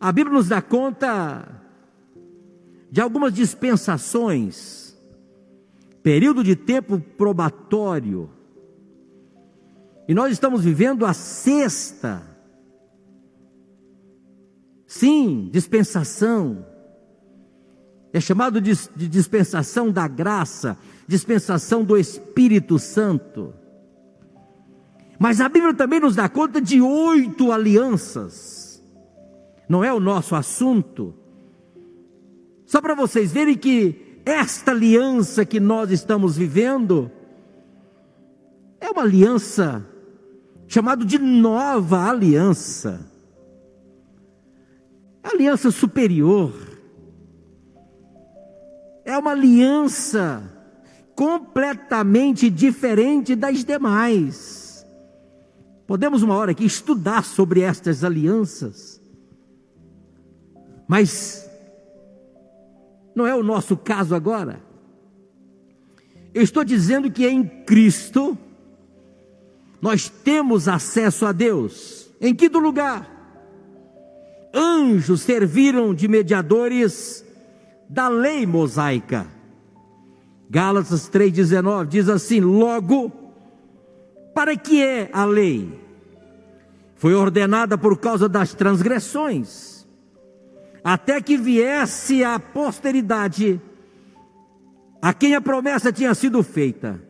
A 0.00 0.10
Bíblia 0.10 0.34
nos 0.34 0.48
dá 0.48 0.62
conta 0.62 1.46
de 2.90 3.02
algumas 3.02 3.34
dispensações, 3.34 4.89
período 6.02 6.42
de 6.42 6.56
tempo 6.56 6.98
probatório, 6.98 8.30
e 10.10 10.14
nós 10.14 10.32
estamos 10.32 10.64
vivendo 10.64 11.06
a 11.06 11.12
sexta. 11.14 12.20
Sim, 14.84 15.48
dispensação. 15.52 16.66
É 18.12 18.20
chamado 18.20 18.60
de, 18.60 18.72
de 18.96 19.06
dispensação 19.06 19.92
da 19.92 20.08
graça, 20.08 20.76
dispensação 21.06 21.84
do 21.84 21.96
Espírito 21.96 22.76
Santo. 22.76 23.54
Mas 25.16 25.40
a 25.40 25.48
Bíblia 25.48 25.74
também 25.74 26.00
nos 26.00 26.16
dá 26.16 26.28
conta 26.28 26.60
de 26.60 26.80
oito 26.80 27.52
alianças. 27.52 28.82
Não 29.68 29.84
é 29.84 29.92
o 29.92 30.00
nosso 30.00 30.34
assunto. 30.34 31.14
Só 32.66 32.80
para 32.80 32.96
vocês 32.96 33.30
verem 33.30 33.56
que 33.56 34.09
esta 34.24 34.70
aliança 34.70 35.44
que 35.44 35.58
nós 35.58 35.90
estamos 35.90 36.36
vivendo 36.36 37.10
é 38.80 38.90
uma 38.90 39.02
aliança 39.02 39.86
chamado 40.66 41.04
de 41.04 41.18
nova 41.18 42.08
aliança. 42.08 43.00
Aliança 45.22 45.70
superior. 45.70 46.52
É 49.04 49.18
uma 49.18 49.32
aliança 49.32 50.42
completamente 51.16 52.48
diferente 52.48 53.34
das 53.34 53.64
demais. 53.64 54.86
Podemos 55.86 56.22
uma 56.22 56.36
hora 56.36 56.52
aqui 56.52 56.64
estudar 56.64 57.24
sobre 57.24 57.62
estas 57.62 58.04
alianças. 58.04 59.00
Mas 60.86 61.49
não 63.14 63.26
é 63.26 63.34
o 63.34 63.42
nosso 63.42 63.76
caso 63.76 64.14
agora. 64.14 64.60
Eu 66.32 66.42
estou 66.42 66.64
dizendo 66.64 67.10
que 67.10 67.26
em 67.26 67.44
Cristo 67.44 68.38
nós 69.80 70.08
temos 70.08 70.68
acesso 70.68 71.26
a 71.26 71.32
Deus. 71.32 72.08
Em 72.20 72.34
que 72.34 72.48
lugar? 72.48 73.08
Anjos 74.54 75.22
serviram 75.22 75.94
de 75.94 76.06
mediadores 76.06 77.24
da 77.88 78.08
lei 78.08 78.46
mosaica. 78.46 79.26
Gálatas 80.48 81.08
3,19 81.08 81.86
diz 81.86 82.08
assim: 82.08 82.40
Logo, 82.40 83.10
para 84.34 84.56
que 84.56 84.82
é 84.82 85.08
a 85.12 85.24
lei? 85.24 85.80
Foi 86.96 87.14
ordenada 87.14 87.78
por 87.78 87.98
causa 87.98 88.28
das 88.28 88.52
transgressões, 88.52 89.79
até 90.82 91.20
que 91.20 91.36
viesse 91.36 92.24
a 92.24 92.38
posteridade 92.38 93.60
a 95.02 95.14
quem 95.14 95.34
a 95.34 95.40
promessa 95.40 95.92
tinha 95.92 96.14
sido 96.14 96.42
feita 96.42 97.00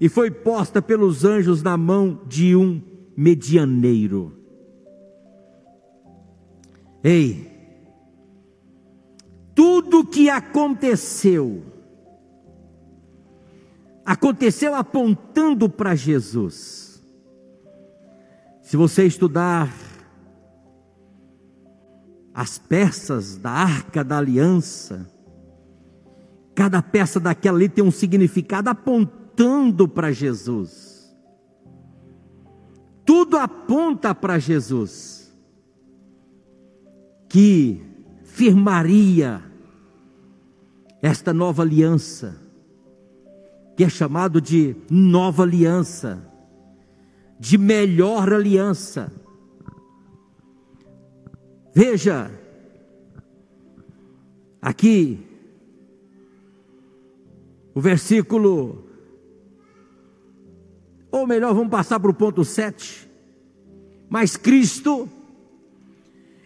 e 0.00 0.08
foi 0.08 0.30
posta 0.30 0.80
pelos 0.82 1.24
anjos 1.24 1.62
na 1.62 1.76
mão 1.76 2.22
de 2.26 2.56
um 2.56 2.82
medianeiro. 3.16 4.36
Ei, 7.04 7.50
tudo 9.54 10.06
que 10.06 10.28
aconteceu, 10.28 11.62
aconteceu 14.04 14.74
apontando 14.74 15.68
para 15.68 15.94
Jesus. 15.94 17.02
Se 18.62 18.76
você 18.76 19.04
estudar 19.04 19.72
as 22.34 22.58
peças 22.58 23.36
da 23.36 23.50
arca 23.50 24.04
da 24.04 24.18
aliança, 24.18 25.06
cada 26.54 26.82
peça 26.82 27.18
daquela 27.18 27.56
ali 27.58 27.68
tem 27.68 27.82
um 27.82 27.90
significado 27.90 28.68
apontando 28.70 29.88
para 29.88 30.12
Jesus. 30.12 30.90
Tudo 33.04 33.36
aponta 33.36 34.14
para 34.14 34.38
Jesus, 34.38 35.36
que 37.28 37.82
firmaria 38.22 39.42
esta 41.02 41.32
nova 41.32 41.62
aliança, 41.62 42.36
que 43.76 43.82
é 43.82 43.88
chamado 43.88 44.40
de 44.40 44.76
nova 44.90 45.42
aliança, 45.42 46.24
de 47.38 47.56
melhor 47.56 48.32
aliança. 48.32 49.10
Veja, 51.72 52.30
aqui, 54.60 55.18
o 57.74 57.80
versículo, 57.80 58.84
ou 61.10 61.26
melhor, 61.26 61.54
vamos 61.54 61.70
passar 61.70 62.00
para 62.00 62.10
o 62.10 62.14
ponto 62.14 62.44
7. 62.44 63.08
Mas 64.08 64.36
Cristo 64.36 65.08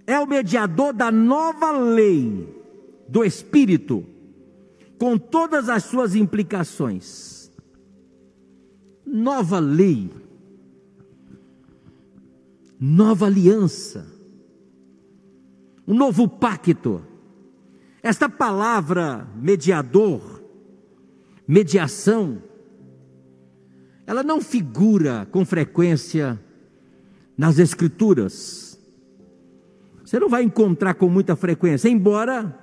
é 0.07 0.19
o 0.19 0.27
mediador 0.27 0.93
da 0.93 1.11
nova 1.11 1.73
lei 1.73 2.63
do 3.09 3.25
Espírito, 3.25 4.05
com 4.99 5.17
todas 5.17 5.71
as 5.71 5.85
suas 5.85 6.15
implicações. 6.15 7.51
Nova 9.07 9.59
lei, 9.59 10.11
nova 12.79 13.27
aliança, 13.27 14.14
um 15.87 15.95
novo 15.95 16.29
pacto. 16.29 17.05
Esta 18.03 18.29
palavra 18.29 19.27
mediador, 19.35 20.43
mediação, 21.47 22.43
ela 24.07 24.23
não 24.23 24.41
figura 24.41 25.27
com 25.31 25.45
frequência 25.45 26.39
nas 27.37 27.59
Escrituras. 27.59 28.79
Você 30.05 30.19
não 30.19 30.29
vai 30.29 30.43
encontrar 30.43 30.95
com 30.95 31.09
muita 31.09 31.35
frequência, 31.35 31.89
embora 31.89 32.59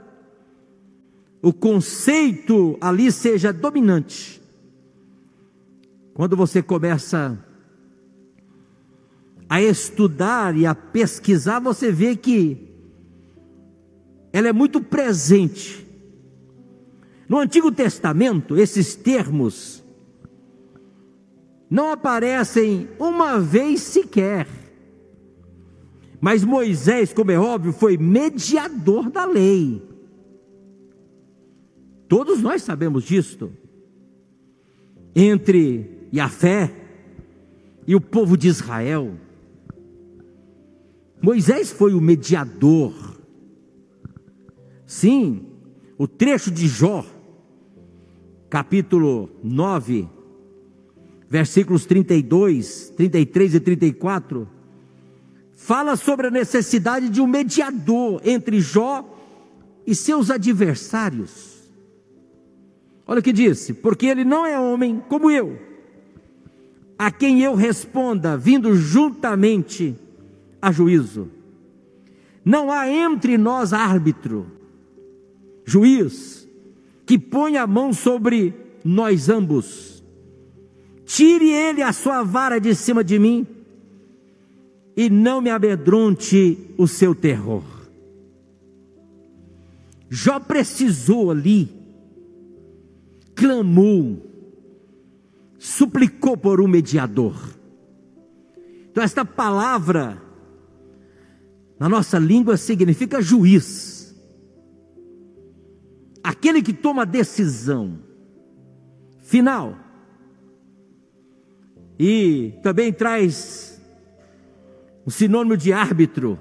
o 1.41 1.51
conceito 1.51 2.77
ali 2.79 3.12
seja 3.12 3.51
dominante. 3.51 4.39
Quando 6.13 6.38
você 6.38 6.62
começa 6.62 7.43
a 9.49 9.62
estudar 9.62 10.55
e 10.55 10.65
a 10.65 10.75
pesquisar, 10.75 11.60
você 11.60 11.91
vê 11.91 12.15
que 12.15 12.70
ela 14.34 14.48
é 14.48 14.54
muito 14.54 14.82
presente. 14.82 15.86
No 17.28 17.38
Antigo 17.38 17.72
Testamento, 17.72 18.58
esses 18.58 18.96
termos 18.96 19.82
não 21.70 21.91
aparecem 21.91 22.89
uma 23.00 23.39
vez 23.39 23.82
sequer. 23.82 24.48
Mas 26.20 26.44
Moisés, 26.44 27.13
como 27.13 27.32
é 27.32 27.39
óbvio, 27.39 27.72
foi 27.72 27.98
mediador 27.98 29.10
da 29.10 29.26
lei. 29.26 29.82
Todos 32.08 32.41
nós 32.41 32.62
sabemos 32.62 33.06
disto. 33.06 33.52
Entre 35.15 36.10
Yahvé 36.13 36.72
e 37.88 37.96
o 37.96 38.02
povo 38.02 38.36
de 38.36 38.50
Israel. 38.50 39.13
Moisés 41.22 41.72
foi 41.72 41.94
o 41.94 42.02
mediador. 42.02 43.11
Sim, 44.91 45.45
o 45.97 46.06
trecho 46.06 46.51
de 46.51 46.67
Jó, 46.67 47.06
capítulo 48.49 49.30
9, 49.41 50.06
versículos 51.30 51.86
32, 51.86 52.89
33 52.97 53.56
e 53.56 53.60
34, 53.62 54.49
fala 55.56 55.95
sobre 55.95 56.27
a 56.27 56.30
necessidade 56.30 57.08
de 57.08 57.21
um 57.21 57.25
mediador 57.25 58.21
entre 58.25 58.60
Jó 58.60 59.17
e 59.88 59.95
seus 59.95 60.30
adversários. 60.30 61.71
Olha 63.08 63.21
o 63.21 63.23
que 63.23 63.32
disse: 63.32 63.73
porque 63.73 64.08
ele 64.08 64.25
não 64.25 64.45
é 64.45 64.60
homem 64.60 65.01
como 65.08 65.32
eu, 65.32 65.58
a 66.99 67.10
quem 67.10 67.41
eu 67.41 67.56
responda, 67.56 68.36
vindo 68.36 68.75
juntamente 68.75 69.95
a 70.62 70.69
juízo. 70.69 71.32
Não 72.43 72.69
há 72.69 72.89
entre 72.89 73.38
nós 73.38 73.71
árbitro, 73.71 74.60
juiz, 75.65 76.47
que 77.06 77.17
ponha 77.17 77.63
a 77.63 77.67
mão 77.67 77.93
sobre 77.93 78.54
nós 78.84 79.30
ambos. 79.30 80.04
Tire 81.06 81.50
ele 81.50 81.82
a 81.82 81.91
sua 81.91 82.24
vara 82.24 82.60
de 82.60 82.74
cima 82.74 83.04
de 83.04 83.19
mim 83.19 83.45
e 84.95 85.10
não 85.10 85.41
me 85.41 85.50
amedronte 85.50 86.58
o 86.78 86.88
seu 86.88 87.13
terror. 87.13 87.63
Jó 90.10 90.39
precisou 90.39 91.32
ali 91.32 91.82
clamou, 93.41 94.24
suplicou 95.58 96.38
por 96.38 96.62
um 96.62 96.67
mediador. 96.67 97.36
Então, 98.91 99.04
esta 99.04 99.26
palavra, 99.26 100.21
na 101.80 101.89
nossa 101.89 102.19
língua, 102.19 102.56
significa 102.56 103.19
juiz, 103.19 103.90
aquele 106.23 106.62
que 106.62 106.73
toma 106.73 107.05
decisão 107.05 107.99
final, 109.21 109.77
e 111.97 112.53
também 112.63 112.91
traz 112.91 113.81
o 115.05 115.12
sinônimo 115.12 115.55
de 115.55 115.71
árbitro, 115.71 116.39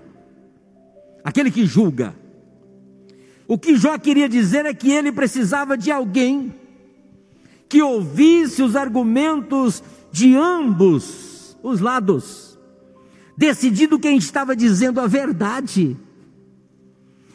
aquele 1.22 1.50
que 1.50 1.66
julga. 1.66 2.14
O 3.46 3.58
que 3.58 3.76
Jó 3.76 3.98
queria 3.98 4.28
dizer 4.28 4.64
é 4.64 4.72
que 4.72 4.90
ele 4.90 5.12
precisava 5.12 5.76
de 5.76 5.90
alguém 5.90 6.54
que 7.68 7.82
ouvisse 7.82 8.62
os 8.62 8.74
argumentos 8.74 9.82
de 10.10 10.34
ambos 10.36 11.30
os 11.62 11.80
lados, 11.80 12.58
decidindo 13.36 13.98
quem 13.98 14.16
estava 14.16 14.56
dizendo 14.56 15.00
a 15.00 15.06
verdade. 15.06 15.96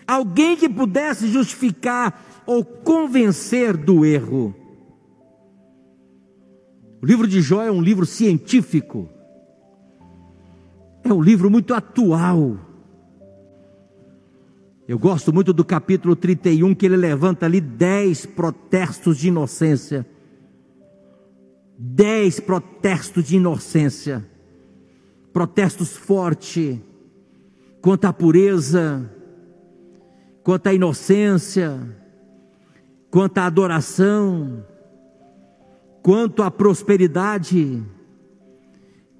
Alguém 0.08 0.55
que 0.55 0.69
pudesse 0.69 1.27
justificar 1.27 2.35
ou 2.45 2.63
convencer 2.63 3.75
do 3.75 4.05
erro. 4.05 4.53
O 7.01 7.05
livro 7.05 7.27
de 7.27 7.41
Jó 7.41 7.62
é 7.62 7.71
um 7.71 7.81
livro 7.81 8.05
científico, 8.05 9.10
é 11.03 11.13
um 11.13 11.21
livro 11.21 11.49
muito 11.49 11.73
atual. 11.73 12.58
Eu 14.88 14.99
gosto 14.99 15.34
muito 15.34 15.51
do 15.51 15.65
capítulo 15.65 16.15
31, 16.15 16.75
que 16.75 16.86
ele 16.86 16.97
levanta 16.97 17.45
ali 17.45 17.60
dez 17.60 18.25
protestos 18.25 19.17
de 19.17 19.27
inocência 19.29 20.05
dez 21.77 22.39
protestos 22.39 23.25
de 23.25 23.36
inocência, 23.36 24.25
protestos 25.34 25.95
fortes 25.95 26.79
quanto 27.81 28.05
à 28.05 28.13
pureza, 28.13 29.12
quanto 30.43 30.67
à 30.67 30.73
inocência, 30.73 31.79
quanto 33.15 33.38
à 33.38 33.45
adoração, 33.45 34.65
quanto 36.04 36.43
à 36.43 36.51
prosperidade, 36.51 37.82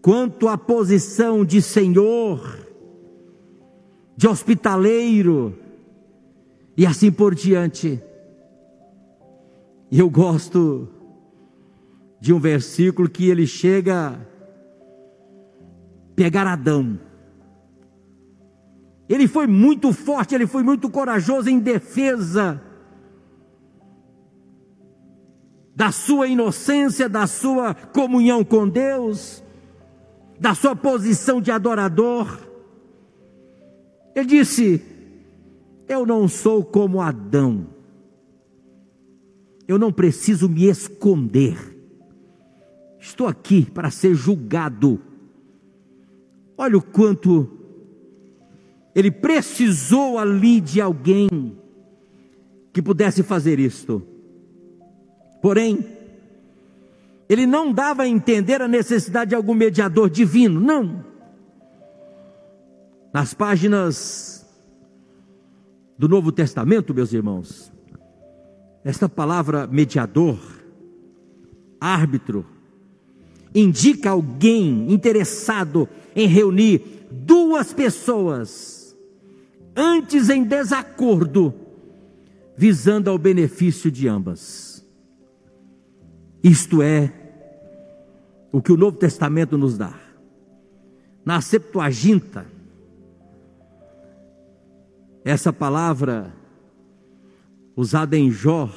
quanto 0.02 0.50
à 0.50 0.58
posição 0.58 1.46
de 1.46 1.62
Senhor, 1.62 2.60
de 4.18 4.28
hospitaleiro, 4.28 5.58
e 6.76 6.86
assim 6.86 7.10
por 7.10 7.34
diante. 7.34 8.04
E 9.90 9.98
eu 9.98 10.10
gosto 10.10 10.90
de 12.20 12.34
um 12.34 12.40
versículo 12.40 13.08
que 13.08 13.30
ele 13.30 13.48
chega 13.48 14.10
a 14.10 14.20
pegar 16.18 16.46
Adão. 16.46 17.00
Ele 19.08 19.26
foi 19.26 19.48
muito 19.48 19.94
forte, 19.94 20.36
ele 20.36 20.48
foi 20.48 20.64
muito 20.64 20.90
corajoso 20.90 21.50
em 21.50 21.60
defesa 21.60 22.62
da 25.76 25.92
sua 25.92 26.28
inocência, 26.28 27.10
da 27.10 27.28
sua 27.28 27.74
comunhão 27.74 28.46
com 28.46 28.68
Deus, 28.68 29.44
da 30.40 30.56
sua 30.56 30.76
posição 30.76 31.42
de 31.42 31.52
adorador. 31.52 32.40
Ele 34.16 34.26
disse: 34.26 34.82
Eu 35.88 36.06
não 36.06 36.30
sou 36.30 36.64
como 36.64 37.02
Adão, 37.02 37.68
eu 39.68 39.78
não 39.78 39.92
preciso 39.92 40.48
me 40.48 40.66
esconder. 40.66 41.76
Estou 42.98 43.28
aqui 43.28 43.70
para 43.70 43.92
ser 43.92 44.16
julgado. 44.16 45.00
Olha 46.58 46.78
o 46.78 46.82
quanto 46.82 47.52
ele 48.96 49.12
precisou 49.12 50.18
ali 50.18 50.62
de 50.62 50.80
alguém 50.80 51.28
que 52.72 52.82
pudesse 52.82 53.22
fazer 53.24 53.60
isto. 53.60 54.15
Porém, 55.46 55.86
ele 57.30 57.46
não 57.46 57.72
dava 57.72 58.02
a 58.02 58.08
entender 58.08 58.64
a 58.64 58.68
necessidade 58.68 59.30
de 59.30 59.36
algum 59.36 59.54
mediador 59.54 60.10
divino, 60.10 60.60
não. 60.60 61.06
Nas 63.14 63.36
páginas 63.36 64.44
do 66.00 66.10
Novo 66.10 66.32
Testamento, 66.32 66.96
meus 66.96 67.14
irmãos, 67.14 67.72
esta 68.84 69.08
palavra 69.08 69.68
mediador, 69.68 70.40
árbitro, 71.80 72.44
indica 73.54 74.10
alguém 74.10 74.92
interessado 74.92 75.88
em 76.16 76.28
reunir 76.28 77.06
duas 77.12 77.72
pessoas, 77.72 78.98
antes 79.76 80.28
em 80.28 80.44
desacordo, 80.44 81.54
visando 82.58 83.12
ao 83.12 83.18
benefício 83.20 83.92
de 83.92 84.08
ambas. 84.08 84.65
Isto 86.46 86.84
é 86.84 87.12
o 88.52 88.62
que 88.62 88.72
o 88.72 88.78
Novo 88.78 88.98
Testamento 88.98 89.58
nos 89.58 89.80
dá. 89.80 90.00
Na 91.26 91.42
Septuaginta, 91.42 92.46
essa 95.24 95.52
palavra 95.52 96.32
usada 97.76 98.16
em 98.16 98.30
Jó 98.30 98.70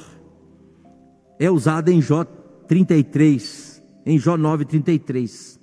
é 1.37 1.51
usada 1.51 1.91
em 1.91 2.01
Jó 2.01 2.23
33, 2.67 3.83
em 4.03 4.17
Jó 4.17 4.35
9:33. 4.35 5.59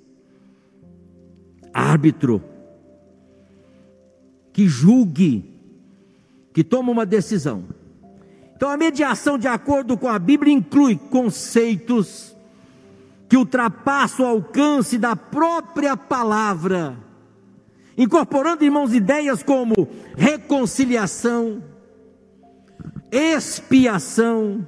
Árbitro 1.73 2.41
que 4.53 4.65
julgue, 4.65 5.43
que 6.53 6.63
toma 6.63 6.89
uma 6.89 7.05
decisão. 7.05 7.65
Então 8.57 8.71
a 8.71 8.75
mediação 8.75 9.37
de 9.37 9.47
acordo 9.47 9.95
com 9.95 10.09
a 10.09 10.17
Bíblia 10.17 10.51
inclui 10.51 10.97
conceitos 10.97 12.35
que 13.29 13.37
ultrapassam 13.37 14.25
o 14.25 14.29
alcance 14.29 14.97
da 14.97 15.15
própria 15.15 15.95
palavra 15.95 16.97
incorporando, 17.95 18.63
irmãos, 18.63 18.95
ideias 18.95 19.43
como 19.43 19.87
reconciliação, 20.15 21.63
expiação, 23.11 24.67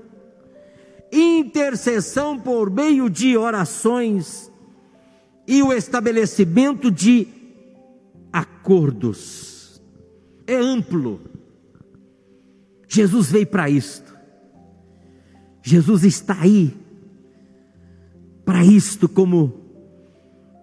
intercessão 1.12 2.40
por 2.40 2.70
meio 2.70 3.10
de 3.10 3.36
orações 3.36 4.52
e 5.48 5.62
o 5.62 5.74
estabelecimento 5.74 6.92
de 6.92 7.28
acordos. 8.32 9.82
É 10.46 10.56
amplo. 10.56 11.22
Jesus 12.90 13.32
veio 13.32 13.46
para 13.46 13.70
isto. 13.70 14.18
Jesus 15.62 16.04
está 16.04 16.42
aí 16.42 16.76
para 18.44 18.66
isto 18.66 19.08
como 19.08 19.54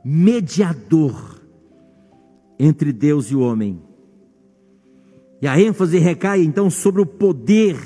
mediador 0.04 1.40
entre 2.58 2.92
Deus 2.92 3.30
e 3.30 3.36
o 3.36 3.40
homem. 3.40 3.80
E 5.40 5.46
a 5.46 5.60
ênfase 5.60 5.98
recai 5.98 6.42
então 6.42 6.68
sobre 6.68 7.00
o 7.00 7.06
poder 7.06 7.76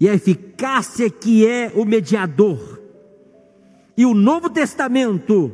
e 0.00 0.08
a 0.08 0.14
eficácia 0.14 1.10
que 1.10 1.46
é 1.46 1.70
o 1.74 1.84
mediador. 1.84 2.80
E 3.94 4.06
o 4.06 4.14
Novo 4.14 4.48
Testamento 4.48 5.52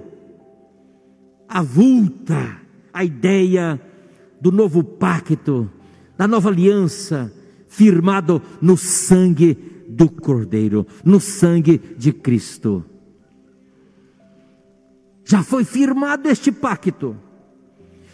avulta 1.48 2.60
a 2.92 3.02
ideia 3.02 3.80
do 4.40 4.52
novo 4.52 4.84
pacto, 4.84 5.68
da 6.16 6.28
nova 6.28 6.50
aliança, 6.50 7.32
firmado 7.74 8.40
no 8.60 8.76
sangue 8.76 9.58
do 9.88 10.08
Cordeiro, 10.08 10.86
no 11.04 11.20
sangue 11.20 11.80
de 11.96 12.12
Cristo. 12.12 12.84
Já 15.24 15.42
foi 15.42 15.64
firmado 15.64 16.28
este 16.28 16.52
pacto. 16.52 17.16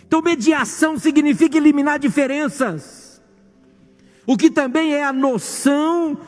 Então, 0.06 0.22
mediação 0.22 0.98
significa 0.98 1.56
eliminar 1.56 1.98
diferenças, 1.98 3.22
o 4.26 4.36
que 4.36 4.50
também 4.50 4.94
é 4.94 5.04
a 5.04 5.12
noção 5.12 6.18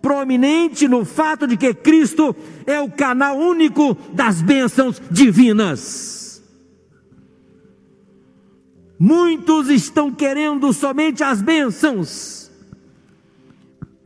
proeminente 0.00 0.88
no 0.88 1.04
fato 1.04 1.46
de 1.46 1.56
que 1.56 1.74
Cristo 1.74 2.34
é 2.66 2.80
o 2.80 2.90
canal 2.90 3.36
único 3.36 3.94
das 4.14 4.40
bênçãos 4.40 5.02
divinas. 5.10 6.42
Muitos 8.98 9.68
estão 9.68 10.12
querendo 10.12 10.72
somente 10.72 11.24
as 11.24 11.40
bênçãos, 11.40 12.49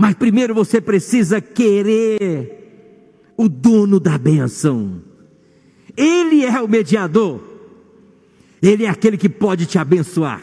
mas 0.04 0.12
primeiro 0.16 0.54
você 0.54 0.82
precisa 0.82 1.40
querer 1.40 3.32
o 3.38 3.48
dono 3.48 3.98
da 3.98 4.18
bênção, 4.18 5.00
Ele 5.96 6.44
é 6.44 6.60
o 6.60 6.68
mediador. 6.68 7.40
Ele 8.60 8.84
é 8.84 8.90
aquele 8.90 9.16
que 9.16 9.30
pode 9.30 9.64
te 9.64 9.78
abençoar. 9.78 10.42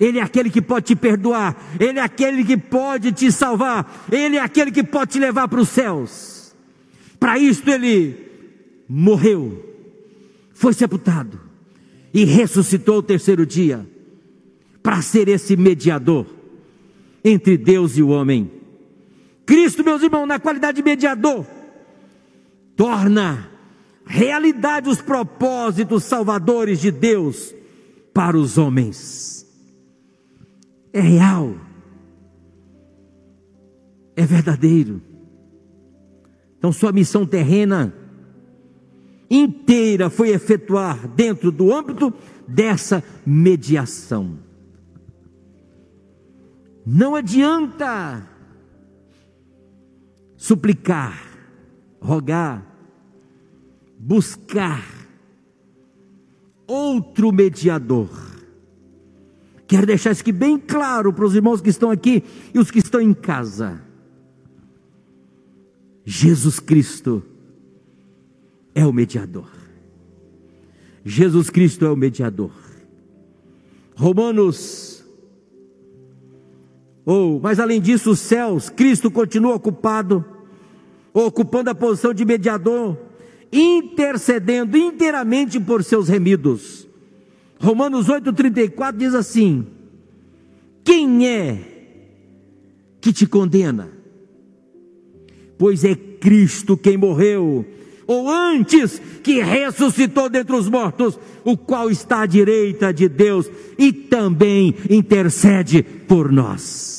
Ele 0.00 0.18
é 0.18 0.22
aquele 0.22 0.48
que 0.48 0.62
pode 0.62 0.86
te 0.86 0.96
perdoar. 0.96 1.62
Ele 1.78 1.98
é 1.98 2.02
aquele 2.02 2.42
que 2.42 2.56
pode 2.56 3.12
te 3.12 3.30
salvar. 3.30 4.06
Ele 4.10 4.38
é 4.38 4.40
aquele 4.40 4.72
que 4.72 4.82
pode 4.82 5.12
te 5.12 5.18
levar 5.18 5.46
para 5.46 5.60
os 5.60 5.68
céus. 5.68 6.56
Para 7.20 7.38
isto 7.38 7.68
ele 7.68 8.16
morreu, 8.88 9.62
foi 10.54 10.72
sepultado 10.72 11.38
e 12.14 12.24
ressuscitou 12.24 12.96
o 12.96 13.02
terceiro 13.02 13.44
dia 13.44 13.86
para 14.82 15.02
ser 15.02 15.28
esse 15.28 15.54
mediador 15.54 16.37
entre 17.28 17.56
Deus 17.56 17.96
e 17.96 18.02
o 18.02 18.08
homem. 18.08 18.50
Cristo, 19.44 19.84
meus 19.84 20.02
irmãos, 20.02 20.26
na 20.26 20.38
qualidade 20.38 20.76
de 20.76 20.82
mediador, 20.82 21.46
torna 22.76 23.50
realidade 24.04 24.88
os 24.88 25.00
propósitos 25.00 26.04
salvadores 26.04 26.80
de 26.80 26.90
Deus 26.90 27.54
para 28.12 28.36
os 28.36 28.58
homens. 28.58 29.46
É 30.92 31.00
real, 31.00 31.54
é 34.16 34.24
verdadeiro. 34.24 35.02
Então, 36.58 36.72
sua 36.72 36.90
missão 36.90 37.24
terrena 37.24 37.94
inteira 39.30 40.08
foi 40.08 40.30
efetuar 40.30 41.06
dentro 41.08 41.52
do 41.52 41.72
âmbito 41.72 42.12
dessa 42.46 43.04
mediação. 43.24 44.47
Não 46.90 47.14
adianta 47.14 48.26
suplicar, 50.38 51.22
rogar, 52.00 52.66
buscar 53.98 54.82
outro 56.66 57.30
mediador. 57.30 58.08
Quero 59.66 59.86
deixar 59.86 60.12
isso 60.12 60.22
aqui 60.22 60.32
bem 60.32 60.58
claro 60.58 61.12
para 61.12 61.26
os 61.26 61.34
irmãos 61.34 61.60
que 61.60 61.68
estão 61.68 61.90
aqui 61.90 62.24
e 62.54 62.58
os 62.58 62.70
que 62.70 62.78
estão 62.78 63.02
em 63.02 63.12
casa. 63.12 63.82
Jesus 66.06 66.58
Cristo 66.58 67.22
é 68.74 68.86
o 68.86 68.94
mediador. 68.94 69.50
Jesus 71.04 71.50
Cristo 71.50 71.84
é 71.84 71.90
o 71.90 71.96
mediador. 71.96 72.52
Romanos 73.94 74.97
ou, 77.10 77.40
mas 77.40 77.58
além 77.58 77.80
disso, 77.80 78.10
os 78.10 78.20
céus, 78.20 78.68
Cristo 78.68 79.10
continua 79.10 79.54
ocupado, 79.54 80.22
ocupando 81.14 81.70
a 81.70 81.74
posição 81.74 82.12
de 82.12 82.22
mediador 82.22 82.98
intercedendo 83.50 84.76
inteiramente 84.76 85.58
por 85.58 85.82
seus 85.82 86.06
remidos. 86.06 86.86
Romanos 87.58 88.08
8,34 88.08 88.96
diz 88.96 89.14
assim: 89.14 89.66
Quem 90.84 91.26
é 91.26 91.58
que 93.00 93.10
te 93.10 93.26
condena? 93.26 93.88
Pois 95.56 95.84
é 95.84 95.94
Cristo 95.94 96.76
quem 96.76 96.98
morreu, 96.98 97.64
ou 98.06 98.28
antes 98.28 99.00
que 99.22 99.40
ressuscitou 99.40 100.28
dentre 100.28 100.54
os 100.54 100.68
mortos, 100.68 101.18
o 101.42 101.56
qual 101.56 101.90
está 101.90 102.20
à 102.20 102.26
direita 102.26 102.92
de 102.92 103.08
Deus 103.08 103.50
e 103.78 103.94
também 103.94 104.74
intercede 104.90 105.82
por 105.82 106.30
nós. 106.30 106.97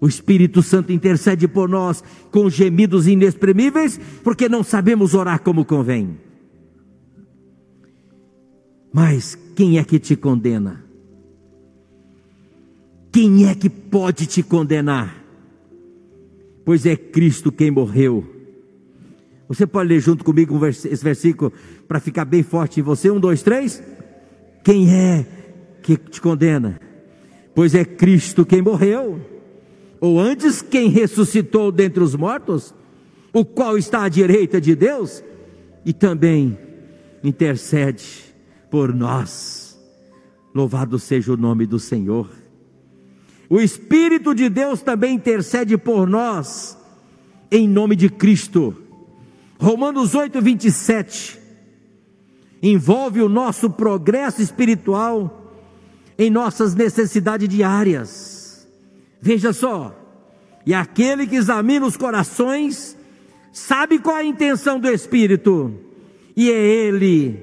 O 0.00 0.06
Espírito 0.06 0.62
Santo 0.62 0.92
intercede 0.92 1.48
por 1.48 1.68
nós 1.68 2.04
com 2.30 2.50
gemidos 2.50 3.06
inexprimíveis, 3.06 3.98
porque 4.22 4.48
não 4.48 4.62
sabemos 4.62 5.14
orar 5.14 5.40
como 5.40 5.64
convém. 5.64 6.18
Mas 8.92 9.38
quem 9.54 9.78
é 9.78 9.84
que 9.84 9.98
te 9.98 10.14
condena? 10.14 10.84
Quem 13.10 13.48
é 13.48 13.54
que 13.54 13.70
pode 13.70 14.26
te 14.26 14.42
condenar? 14.42 15.24
Pois 16.64 16.84
é 16.84 16.96
Cristo 16.96 17.50
quem 17.50 17.70
morreu. 17.70 18.24
Você 19.48 19.66
pode 19.66 19.88
ler 19.88 20.00
junto 20.00 20.24
comigo 20.24 20.66
esse 20.66 20.94
versículo 20.96 21.52
para 21.86 22.00
ficar 22.00 22.24
bem 22.24 22.42
forte 22.42 22.80
em 22.80 22.82
você? 22.82 23.10
Um, 23.10 23.20
dois, 23.20 23.42
três. 23.42 23.82
Quem 24.62 24.92
é 24.92 25.24
que 25.82 25.96
te 25.96 26.20
condena? 26.20 26.80
Pois 27.54 27.74
é 27.74 27.84
Cristo 27.84 28.44
quem 28.44 28.60
morreu 28.60 29.35
ou 30.00 30.20
antes 30.20 30.62
quem 30.62 30.88
ressuscitou 30.88 31.72
dentre 31.72 32.02
os 32.02 32.14
mortos, 32.14 32.74
o 33.32 33.44
qual 33.44 33.76
está 33.76 34.04
à 34.04 34.08
direita 34.08 34.60
de 34.60 34.74
Deus 34.74 35.22
e 35.84 35.92
também 35.92 36.58
intercede 37.22 38.24
por 38.70 38.94
nós. 38.94 39.78
Louvado 40.54 40.98
seja 40.98 41.32
o 41.32 41.36
nome 41.36 41.66
do 41.66 41.78
Senhor. 41.78 42.30
O 43.48 43.60
Espírito 43.60 44.34
de 44.34 44.48
Deus 44.48 44.82
também 44.82 45.14
intercede 45.14 45.76
por 45.76 46.08
nós 46.08 46.76
em 47.50 47.68
nome 47.68 47.94
de 47.94 48.08
Cristo. 48.08 48.76
Romanos 49.58 50.14
8, 50.14 50.40
27 50.40 51.46
envolve 52.62 53.22
o 53.22 53.28
nosso 53.28 53.70
progresso 53.70 54.42
espiritual 54.42 55.52
em 56.18 56.30
nossas 56.30 56.74
necessidades 56.74 57.48
diárias. 57.48 58.35
Veja 59.26 59.52
só, 59.52 59.92
e 60.64 60.72
aquele 60.72 61.26
que 61.26 61.34
examina 61.34 61.84
os 61.84 61.96
corações 61.96 62.96
sabe 63.52 63.98
qual 63.98 64.18
é 64.18 64.20
a 64.20 64.24
intenção 64.24 64.78
do 64.78 64.88
Espírito, 64.88 65.74
e 66.36 66.48
é 66.48 66.54
Ele 66.54 67.36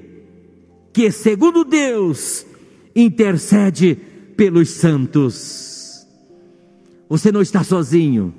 que, 0.94 1.10
segundo 1.10 1.62
Deus, 1.62 2.46
intercede 2.96 3.96
pelos 4.34 4.70
santos. 4.70 6.06
Você 7.06 7.30
não 7.30 7.42
está 7.42 7.62
sozinho. 7.62 8.32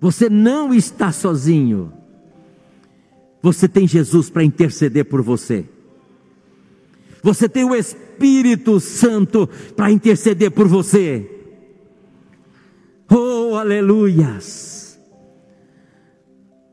Você 0.00 0.28
não 0.28 0.74
está 0.74 1.12
sozinho. 1.12 1.92
Você 3.40 3.68
tem 3.68 3.86
Jesus 3.86 4.28
para 4.28 4.42
interceder 4.42 5.04
por 5.04 5.22
você. 5.22 5.64
Você 7.22 7.48
tem 7.48 7.62
o 7.62 7.72
Espírito 7.72 8.80
Santo 8.80 9.48
para 9.76 9.92
interceder 9.92 10.50
por 10.50 10.66
você. 10.66 11.34
Oh, 13.10 13.54
aleluias! 13.54 15.00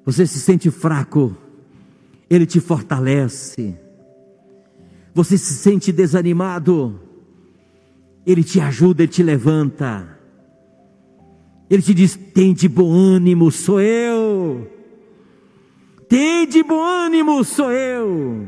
Você 0.06 0.26
se 0.28 0.40
sente 0.40 0.70
fraco, 0.70 1.36
Ele 2.30 2.46
te 2.46 2.60
fortalece. 2.60 3.78
Você 5.14 5.38
se 5.38 5.54
sente 5.54 5.92
desanimado, 5.92 7.00
Ele 8.26 8.44
te 8.44 8.60
ajuda, 8.60 9.04
Ele 9.04 9.12
te 9.12 9.24
levanta. 9.24 10.20
Ele 11.70 11.82
te 11.82 11.94
diz: 11.94 12.16
tem 12.16 12.54
de 12.54 12.68
bom 12.68 12.92
ânimo, 12.92 13.52
sou 13.52 13.80
eu. 13.80 14.70
Tem 16.10 16.48
de 16.48 16.62
bom 16.64 16.84
ânimo, 16.84 17.44
sou 17.44 17.72
eu. 17.72 18.48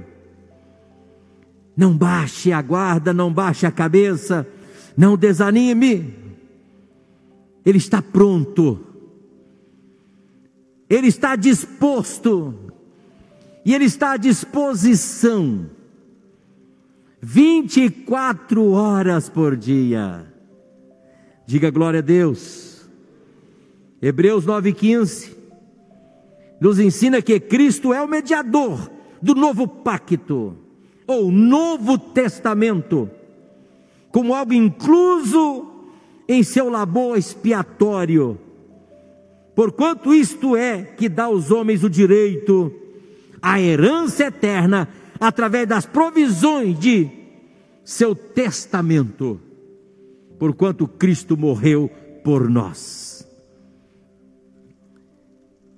Não 1.75 1.95
baixe 1.95 2.51
a 2.51 2.61
guarda, 2.61 3.13
não 3.13 3.31
baixe 3.33 3.65
a 3.65 3.71
cabeça, 3.71 4.47
não 4.95 5.17
desanime. 5.17 6.24
Ele 7.65 7.77
está 7.77 8.01
pronto. 8.01 8.79
Ele 10.89 11.07
está 11.07 11.35
disposto. 11.35 12.53
E 13.65 13.73
ele 13.73 13.85
está 13.85 14.11
à 14.11 14.17
disposição. 14.17 15.69
24 17.21 18.71
horas 18.71 19.27
por 19.27 19.55
dia. 19.55 20.31
Diga 21.47 21.71
glória 21.71 21.99
a 21.99 22.03
Deus. 22.03 22.87
Hebreus 24.01 24.45
9,15 24.45 25.33
nos 26.59 26.79
ensina 26.79 27.21
que 27.21 27.39
Cristo 27.39 27.93
é 27.93 28.01
o 28.01 28.07
mediador 28.07 28.91
do 29.21 29.33
novo 29.33 29.67
pacto, 29.67 30.55
ou 31.07 31.31
novo 31.31 31.97
testamento, 31.97 33.09
como 34.11 34.33
algo 34.33 34.53
incluso 34.53 35.74
em 36.27 36.43
seu 36.43 36.69
labor 36.69 37.17
expiatório. 37.17 38.39
Porquanto 39.55 40.13
isto 40.13 40.55
é 40.55 40.83
que 40.83 41.07
dá 41.07 41.25
aos 41.25 41.51
homens 41.51 41.83
o 41.83 41.89
direito 41.89 42.73
à 43.41 43.61
herança 43.61 44.25
eterna 44.25 44.89
através 45.19 45.67
das 45.67 45.85
provisões 45.85 46.77
de 46.77 47.09
seu 47.83 48.15
testamento, 48.15 49.39
porquanto 50.37 50.87
Cristo 50.87 51.37
morreu 51.37 51.89
por 52.23 52.49
nós 52.49 53.15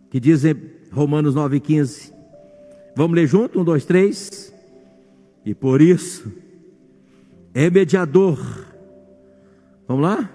que 0.10 0.20
diz 0.20 0.44
em 0.46 0.56
Romanos 0.92 1.36
9,15. 1.36 2.14
Vamos 2.96 3.16
ler 3.16 3.28
junto? 3.28 3.60
Um, 3.60 3.64
dois, 3.64 3.86
três. 3.86 4.54
E 5.46 5.54
por 5.54 5.82
isso 5.82 6.32
é 7.54 7.70
mediador. 7.70 8.40
Vamos 9.88 10.04
lá? 10.04 10.30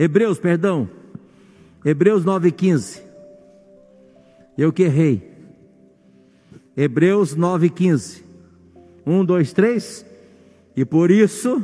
Hebreus, 0.00 0.38
perdão. 0.38 0.88
Hebreus 1.84 2.24
9,15. 2.24 3.02
Eu 4.56 4.72
que 4.72 4.84
errei. 4.84 5.30
Hebreus 6.74 7.36
9,15. 7.36 8.22
Um, 9.04 9.22
dois, 9.22 9.52
três. 9.52 10.06
E 10.74 10.86
por 10.86 11.10
isso, 11.10 11.62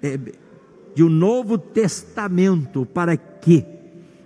é, 0.00 0.16
de 0.94 1.02
um 1.02 1.08
novo 1.08 1.58
testamento, 1.58 2.86
para 2.86 3.16
que 3.16 3.66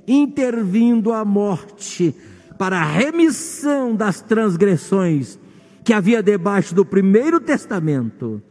intervindo 0.06 1.10
a 1.10 1.24
morte 1.24 2.14
para 2.58 2.78
a 2.78 2.84
remissão 2.84 3.96
das 3.96 4.20
transgressões 4.20 5.38
que 5.82 5.94
havia 5.94 6.22
debaixo 6.22 6.74
do 6.74 6.84
primeiro 6.84 7.40
testamento, 7.40 8.42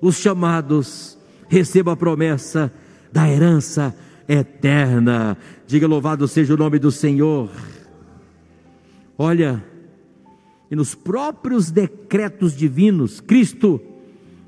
os 0.00 0.18
chamados 0.18 1.18
recebam 1.48 1.94
a 1.94 1.96
promessa 1.96 2.72
da 3.12 3.28
herança 3.28 3.92
eterna. 4.30 5.36
Diga 5.66 5.88
louvado 5.88 6.28
seja 6.28 6.54
o 6.54 6.56
nome 6.56 6.78
do 6.78 6.92
Senhor. 6.92 7.50
Olha, 9.18 9.62
e 10.70 10.76
nos 10.76 10.94
próprios 10.94 11.70
decretos 11.70 12.56
divinos, 12.56 13.20
Cristo 13.20 13.80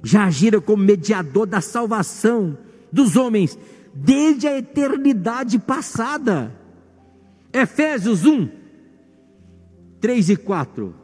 já 0.02 0.24
agira 0.24 0.60
como 0.60 0.84
mediador 0.84 1.46
da 1.46 1.60
salvação 1.60 2.56
dos 2.92 3.16
homens 3.16 3.58
desde 3.92 4.46
a 4.46 4.56
eternidade 4.56 5.58
passada. 5.58 6.52
Efésios 7.52 8.24
1, 8.24 8.48
3 10.00 10.30
e 10.30 10.36
4. 10.36 10.94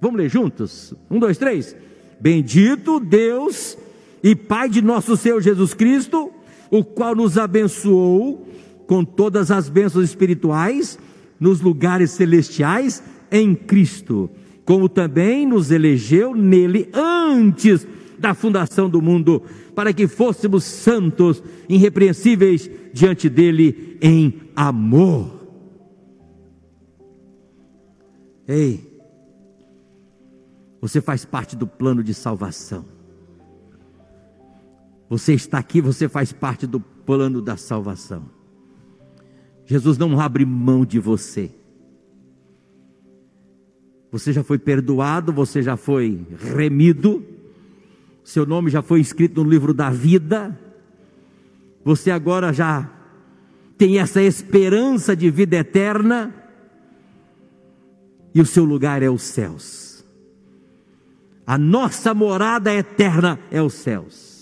Vamos 0.00 0.18
ler 0.18 0.28
juntos? 0.28 0.94
Um, 1.10 1.18
dois, 1.18 1.38
três. 1.38 1.76
Bendito 2.18 2.98
Deus 2.98 3.76
e 4.22 4.34
Pai 4.34 4.68
de 4.68 4.80
nosso 4.80 5.16
Senhor 5.16 5.40
Jesus 5.40 5.74
Cristo, 5.74 6.32
o 6.76 6.82
qual 6.82 7.14
nos 7.14 7.38
abençoou 7.38 8.48
com 8.88 9.04
todas 9.04 9.52
as 9.52 9.68
bênçãos 9.68 10.06
espirituais 10.06 10.98
nos 11.38 11.60
lugares 11.60 12.10
celestiais 12.10 13.00
em 13.30 13.54
Cristo, 13.54 14.28
como 14.64 14.88
também 14.88 15.46
nos 15.46 15.70
elegeu 15.70 16.34
nele 16.34 16.90
antes 16.92 17.86
da 18.18 18.34
fundação 18.34 18.90
do 18.90 19.00
mundo 19.00 19.40
para 19.72 19.92
que 19.92 20.08
fôssemos 20.08 20.64
santos, 20.64 21.40
irrepreensíveis 21.68 22.68
diante 22.92 23.28
dele 23.28 23.96
em 24.02 24.40
amor. 24.56 25.46
Ei, 28.48 29.00
você 30.80 31.00
faz 31.00 31.24
parte 31.24 31.54
do 31.54 31.68
plano 31.68 32.02
de 32.02 32.12
salvação. 32.12 32.93
Você 35.08 35.34
está 35.34 35.58
aqui, 35.58 35.80
você 35.80 36.08
faz 36.08 36.32
parte 36.32 36.66
do 36.66 36.80
plano 36.80 37.42
da 37.42 37.56
salvação. 37.56 38.24
Jesus 39.66 39.96
não 39.98 40.20
abre 40.20 40.44
mão 40.44 40.84
de 40.84 40.98
você. 40.98 41.50
Você 44.10 44.32
já 44.32 44.44
foi 44.44 44.58
perdoado, 44.58 45.32
você 45.32 45.62
já 45.62 45.76
foi 45.76 46.24
remido, 46.38 47.24
seu 48.22 48.46
nome 48.46 48.70
já 48.70 48.80
foi 48.80 49.00
escrito 49.00 49.42
no 49.42 49.50
livro 49.50 49.74
da 49.74 49.90
vida, 49.90 50.58
você 51.84 52.10
agora 52.10 52.52
já 52.52 52.90
tem 53.76 53.98
essa 53.98 54.22
esperança 54.22 55.16
de 55.16 55.30
vida 55.30 55.56
eterna, 55.56 56.32
e 58.32 58.40
o 58.40 58.46
seu 58.46 58.64
lugar 58.64 59.02
é 59.02 59.10
os 59.10 59.22
céus. 59.22 60.04
A 61.46 61.58
nossa 61.58 62.14
morada 62.14 62.72
eterna 62.72 63.38
é 63.50 63.60
os 63.60 63.74
céus. 63.74 64.33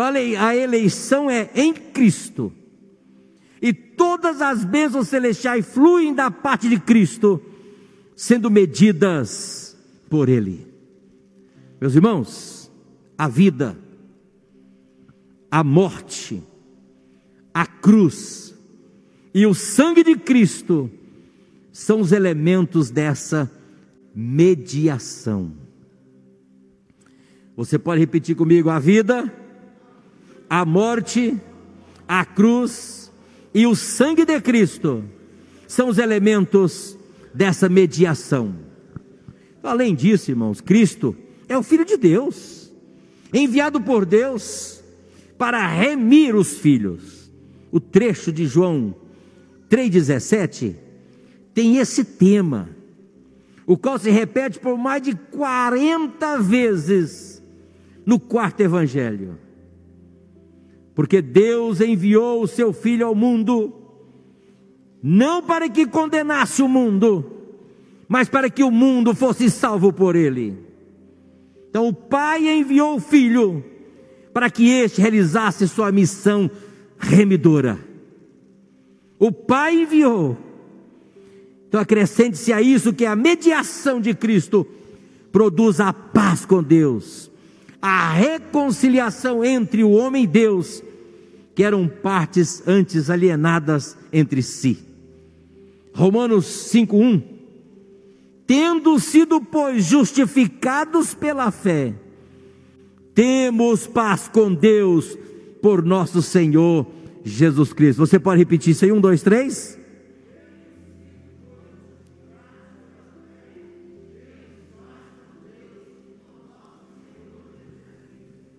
Então 0.00 0.42
a 0.42 0.56
eleição 0.56 1.30
é 1.30 1.50
em 1.54 1.74
Cristo. 1.74 2.50
E 3.60 3.70
todas 3.70 4.40
as 4.40 4.64
bênçãos 4.64 5.08
celestiais 5.08 5.66
fluem 5.66 6.14
da 6.14 6.30
parte 6.30 6.70
de 6.70 6.80
Cristo, 6.80 7.42
sendo 8.16 8.50
medidas 8.50 9.76
por 10.08 10.30
Ele. 10.30 10.66
Meus 11.78 11.94
irmãos, 11.94 12.72
a 13.18 13.28
vida, 13.28 13.76
a 15.50 15.62
morte, 15.62 16.42
a 17.52 17.66
cruz 17.66 18.54
e 19.34 19.44
o 19.44 19.52
sangue 19.52 20.02
de 20.02 20.16
Cristo 20.16 20.90
são 21.70 22.00
os 22.00 22.10
elementos 22.10 22.90
dessa 22.90 23.50
mediação. 24.14 25.52
Você 27.54 27.78
pode 27.78 28.00
repetir 28.00 28.34
comigo: 28.34 28.70
a 28.70 28.78
vida, 28.78 29.30
a 30.50 30.64
morte, 30.64 31.40
a 32.08 32.24
cruz 32.24 33.12
e 33.54 33.68
o 33.68 33.76
sangue 33.76 34.24
de 34.24 34.40
Cristo 34.40 35.04
são 35.68 35.88
os 35.88 35.98
elementos 35.98 36.98
dessa 37.32 37.68
mediação. 37.68 38.56
Além 39.62 39.94
disso, 39.94 40.32
irmãos, 40.32 40.60
Cristo 40.60 41.16
é 41.48 41.56
o 41.56 41.62
Filho 41.62 41.84
de 41.84 41.96
Deus, 41.96 42.72
enviado 43.32 43.80
por 43.80 44.04
Deus 44.04 44.82
para 45.38 45.64
remir 45.68 46.34
os 46.34 46.58
filhos. 46.58 47.20
o 47.72 47.78
trecho 47.78 48.32
de 48.32 48.46
João 48.46 48.96
3,17, 49.70 50.74
tem 51.54 51.76
esse 51.76 52.04
tema, 52.04 52.68
o 53.64 53.76
qual 53.76 53.96
se 53.96 54.10
repete 54.10 54.58
por 54.58 54.76
mais 54.76 55.00
de 55.00 55.14
40 55.14 56.38
vezes 56.38 57.40
no 58.04 58.18
quarto 58.18 58.60
evangelho. 58.60 59.38
Porque 61.00 61.22
Deus 61.22 61.80
enviou 61.80 62.42
o 62.42 62.46
seu 62.46 62.74
Filho 62.74 63.06
ao 63.06 63.14
mundo, 63.14 63.72
não 65.02 65.42
para 65.42 65.66
que 65.66 65.86
condenasse 65.86 66.60
o 66.60 66.68
mundo, 66.68 67.24
mas 68.06 68.28
para 68.28 68.50
que 68.50 68.62
o 68.62 68.70
mundo 68.70 69.14
fosse 69.14 69.48
salvo 69.50 69.94
por 69.94 70.14
ele. 70.14 70.58
Então 71.70 71.88
o 71.88 71.94
Pai 71.94 72.46
enviou 72.46 72.96
o 72.96 73.00
Filho 73.00 73.64
para 74.34 74.50
que 74.50 74.68
este 74.68 75.00
realizasse 75.00 75.66
sua 75.66 75.90
missão 75.90 76.50
remidora. 76.98 77.78
O 79.18 79.32
Pai 79.32 79.80
enviou. 79.80 80.36
Então 81.66 81.80
acrescente-se 81.80 82.52
a 82.52 82.60
isso 82.60 82.92
que 82.92 83.06
a 83.06 83.16
mediação 83.16 84.02
de 84.02 84.12
Cristo 84.12 84.66
produz 85.32 85.80
a 85.80 85.94
paz 85.94 86.44
com 86.44 86.62
Deus, 86.62 87.30
a 87.80 88.12
reconciliação 88.12 89.42
entre 89.42 89.82
o 89.82 89.92
homem 89.92 90.24
e 90.24 90.26
Deus, 90.26 90.84
que 91.54 91.62
eram 91.62 91.88
partes 91.88 92.62
antes 92.66 93.10
alienadas 93.10 93.96
entre 94.12 94.42
si. 94.42 94.78
Romanos 95.92 96.46
5:1 96.72 97.22
Tendo 98.46 98.98
sido, 98.98 99.40
pois, 99.40 99.84
justificados 99.84 101.14
pela 101.14 101.52
fé, 101.52 101.94
temos 103.14 103.86
paz 103.86 104.26
com 104.26 104.52
Deus 104.52 105.16
por 105.62 105.84
nosso 105.84 106.20
Senhor 106.20 106.84
Jesus 107.24 107.72
Cristo. 107.72 107.98
Você 108.04 108.18
pode 108.18 108.40
repetir 108.40 108.72
isso 108.72 108.84
aí? 108.84 108.90
Um, 108.90 109.00
dois, 109.00 109.22
três. 109.22 109.78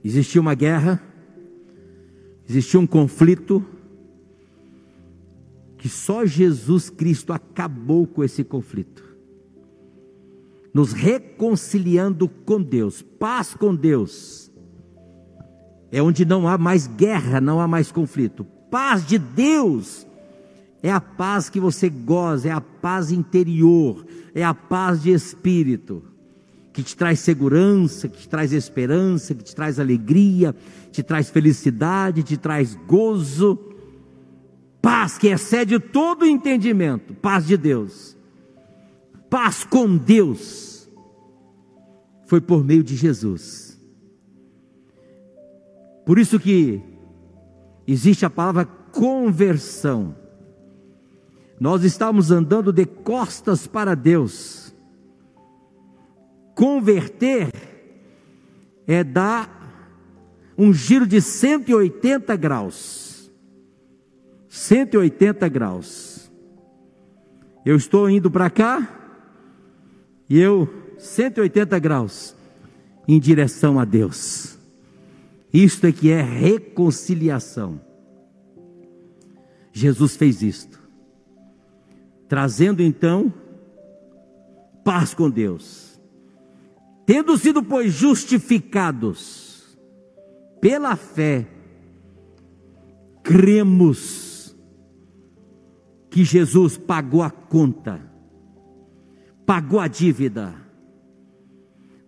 Existia 0.03 0.39
uma 0.39 0.55
guerra, 0.55 1.01
existia 2.47 2.79
um 2.79 2.87
conflito, 2.87 3.65
que 5.77 5.89
só 5.89 6.25
Jesus 6.25 6.89
Cristo 6.89 7.33
acabou 7.33 8.05
com 8.05 8.23
esse 8.23 8.43
conflito 8.43 9.11
nos 10.73 10.93
reconciliando 10.93 12.27
com 12.27 12.61
Deus, 12.61 13.01
paz 13.01 13.53
com 13.53 13.75
Deus. 13.75 14.51
É 15.91 16.01
onde 16.01 16.23
não 16.23 16.47
há 16.47 16.57
mais 16.57 16.87
guerra, 16.87 17.41
não 17.41 17.59
há 17.59 17.67
mais 17.67 17.91
conflito. 17.91 18.45
Paz 18.69 19.05
de 19.05 19.17
Deus 19.17 20.07
é 20.81 20.89
a 20.89 21.01
paz 21.01 21.49
que 21.49 21.59
você 21.59 21.89
goza, 21.89 22.47
é 22.47 22.51
a 22.51 22.61
paz 22.61 23.11
interior, 23.11 24.05
é 24.33 24.43
a 24.43 24.53
paz 24.53 25.01
de 25.01 25.11
espírito, 25.11 26.03
que 26.73 26.83
te 26.83 26.95
traz 26.95 27.19
segurança, 27.19 28.07
que 28.07 28.19
te 28.19 28.29
traz 28.29 28.53
esperança, 28.53 29.35
que 29.35 29.43
te 29.43 29.55
traz 29.55 29.79
alegria, 29.79 30.55
te 30.91 31.03
traz 31.03 31.29
felicidade, 31.29 32.23
te 32.23 32.37
traz 32.37 32.77
gozo. 32.87 33.59
Paz 34.81 35.17
que 35.17 35.27
excede 35.27 35.79
todo 35.79 36.25
entendimento, 36.25 37.13
paz 37.13 37.45
de 37.45 37.57
Deus 37.57 38.15
paz 39.31 39.63
com 39.63 39.95
Deus 39.95 40.91
foi 42.25 42.41
por 42.41 42.65
meio 42.65 42.83
de 42.83 42.97
Jesus. 42.97 43.79
Por 46.05 46.19
isso 46.19 46.37
que 46.37 46.81
existe 47.87 48.25
a 48.25 48.29
palavra 48.29 48.65
conversão. 48.65 50.13
Nós 51.57 51.85
estamos 51.85 52.29
andando 52.29 52.73
de 52.73 52.85
costas 52.85 53.65
para 53.65 53.95
Deus. 53.95 54.60
Converter 56.61 57.51
é 58.85 59.03
dar 59.03 59.49
um 60.55 60.71
giro 60.71 61.07
de 61.07 61.19
180 61.19 62.35
graus. 62.35 63.31
180 64.47 65.49
graus. 65.49 66.31
Eu 67.65 67.75
estou 67.75 68.07
indo 68.07 68.29
para 68.29 68.47
cá, 68.47 68.87
e 70.29 70.37
eu 70.37 70.71
180 70.99 71.79
graus 71.79 72.35
em 73.07 73.19
direção 73.19 73.79
a 73.79 73.83
Deus. 73.83 74.55
Isto 75.51 75.87
é 75.87 75.91
que 75.91 76.11
é 76.11 76.21
reconciliação. 76.21 77.81
Jesus 79.73 80.15
fez 80.15 80.43
isto, 80.43 80.79
trazendo 82.29 82.83
então 82.83 83.33
paz 84.83 85.15
com 85.15 85.27
Deus. 85.27 85.90
Tendo 87.11 87.37
sido, 87.37 87.61
pois, 87.61 87.91
justificados 87.91 89.77
pela 90.61 90.95
fé, 90.95 91.45
cremos 93.21 94.55
que 96.09 96.23
Jesus 96.23 96.77
pagou 96.77 97.21
a 97.21 97.29
conta 97.29 98.11
pagou 99.51 99.81
a 99.81 99.87
dívida, 99.89 100.55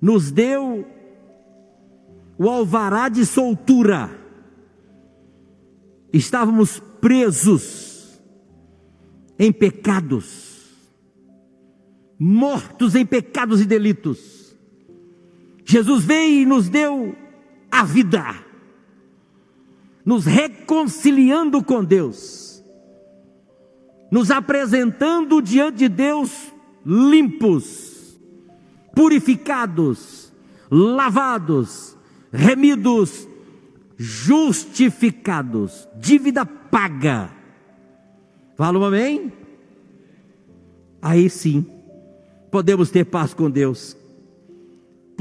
nos 0.02 0.32
deu 0.32 0.88
o 2.38 2.50
alvará 2.50 3.10
de 3.10 3.26
soltura, 3.26 4.10
estávamos 6.14 6.80
presos 7.02 8.18
em 9.38 9.52
pecados, 9.52 10.70
mortos 12.18 12.96
em 12.96 13.06
pecados 13.06 13.60
e 13.60 13.66
delitos. 13.66 14.43
Jesus 15.66 16.04
veio 16.04 16.42
e 16.42 16.46
nos 16.46 16.70
deu 16.70 17.16
a 17.72 17.84
vida, 17.84 18.36
nos 20.06 20.26
reconciliando 20.26 21.64
com 21.64 21.84
Deus, 21.84 22.64
nos 24.12 24.30
apresentando 24.30 25.42
diante 25.42 25.80
de 25.80 25.90
Deus 25.90 26.54
limpos, 26.86 28.20
purificados, 28.94 30.32
lavados, 30.70 31.98
remidos, 32.32 33.28
justificados, 33.98 35.88
dívida 35.98 36.46
paga. 36.46 37.32
Fala 38.56 38.78
um 38.78 38.84
amém? 38.84 39.32
Aí 41.02 41.30
sim, 41.30 41.66
podemos 42.52 42.90
ter 42.90 43.06
paz 43.06 43.34
com 43.34 43.50
Deus, 43.50 43.98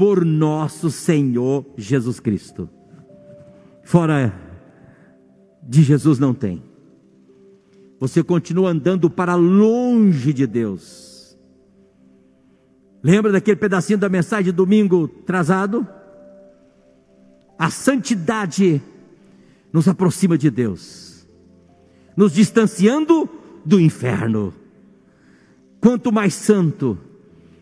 por 0.03 0.25
nosso 0.25 0.91
Senhor 0.91 1.65
Jesus 1.77 2.19
Cristo. 2.19 2.69
Fora 3.85 4.37
de 5.61 5.81
Jesus 5.81 6.19
não 6.19 6.33
tem. 6.33 6.61
Você 8.01 8.21
continua 8.21 8.71
andando 8.71 9.09
para 9.09 9.35
longe 9.35 10.33
de 10.33 10.45
Deus 10.45 11.13
Lembra 13.03 13.33
daquele 13.33 13.57
pedacinho 13.57 13.99
da 13.99 14.07
mensagem 14.07 14.45
de 14.45 14.51
domingo 14.53 15.09
trazado? 15.09 15.85
A 17.59 17.69
santidade 17.69 18.81
nos 19.73 19.89
aproxima 19.89 20.37
de 20.37 20.49
Deus, 20.49 21.27
nos 22.15 22.31
distanciando 22.31 23.29
do 23.65 23.77
inferno. 23.77 24.53
Quanto 25.81 26.13
mais 26.13 26.33
santo, 26.33 26.97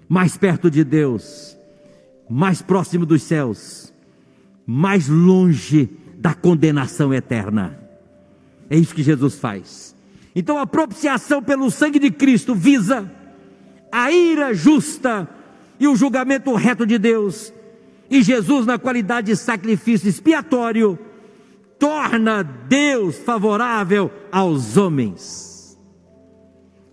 mais 0.07 0.37
perto 0.37 0.69
de 0.69 0.83
Deus, 0.83 1.57
mais 2.31 2.61
próximo 2.61 3.05
dos 3.05 3.23
céus, 3.23 3.93
mais 4.65 5.09
longe 5.09 5.89
da 6.17 6.33
condenação 6.33 7.13
eterna. 7.13 7.77
É 8.69 8.77
isso 8.77 8.95
que 8.95 9.03
Jesus 9.03 9.35
faz. 9.35 9.93
Então 10.33 10.57
a 10.57 10.65
propiciação 10.65 11.43
pelo 11.43 11.69
sangue 11.69 11.99
de 11.99 12.09
Cristo 12.09 12.55
visa 12.55 13.11
a 13.91 14.09
ira 14.13 14.53
justa 14.53 15.27
e 15.77 15.89
o 15.89 15.95
julgamento 15.95 16.55
reto 16.55 16.85
de 16.85 16.97
Deus. 16.97 17.53
E 18.09 18.23
Jesus, 18.23 18.65
na 18.65 18.79
qualidade 18.79 19.27
de 19.27 19.35
sacrifício 19.35 20.07
expiatório, 20.07 20.97
torna 21.77 22.43
Deus 22.43 23.17
favorável 23.17 24.09
aos 24.31 24.77
homens. 24.77 25.77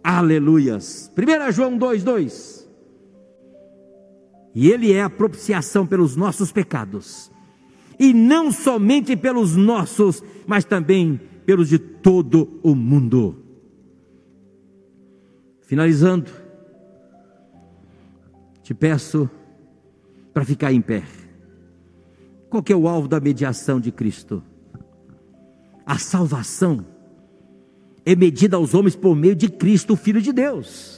Aleluias. 0.02 1.12
1 1.16 1.52
João 1.52 1.78
2,2. 1.78 2.57
E 4.58 4.72
Ele 4.72 4.92
é 4.92 5.00
a 5.00 5.08
propiciação 5.08 5.86
pelos 5.86 6.16
nossos 6.16 6.50
pecados, 6.50 7.30
e 7.96 8.12
não 8.12 8.50
somente 8.50 9.16
pelos 9.16 9.54
nossos, 9.54 10.20
mas 10.48 10.64
também 10.64 11.20
pelos 11.46 11.68
de 11.68 11.78
todo 11.78 12.58
o 12.60 12.74
mundo. 12.74 13.40
Finalizando, 15.60 16.28
te 18.60 18.74
peço 18.74 19.30
para 20.34 20.44
ficar 20.44 20.72
em 20.72 20.80
pé. 20.80 21.04
Qual 22.50 22.64
é 22.68 22.74
o 22.74 22.88
alvo 22.88 23.06
da 23.06 23.20
mediação 23.20 23.78
de 23.78 23.92
Cristo? 23.92 24.42
A 25.86 25.98
salvação 25.98 26.84
é 28.04 28.16
medida 28.16 28.56
aos 28.56 28.74
homens 28.74 28.96
por 28.96 29.14
meio 29.14 29.36
de 29.36 29.48
Cristo, 29.48 29.92
o 29.92 29.96
Filho 29.96 30.20
de 30.20 30.32
Deus. 30.32 30.97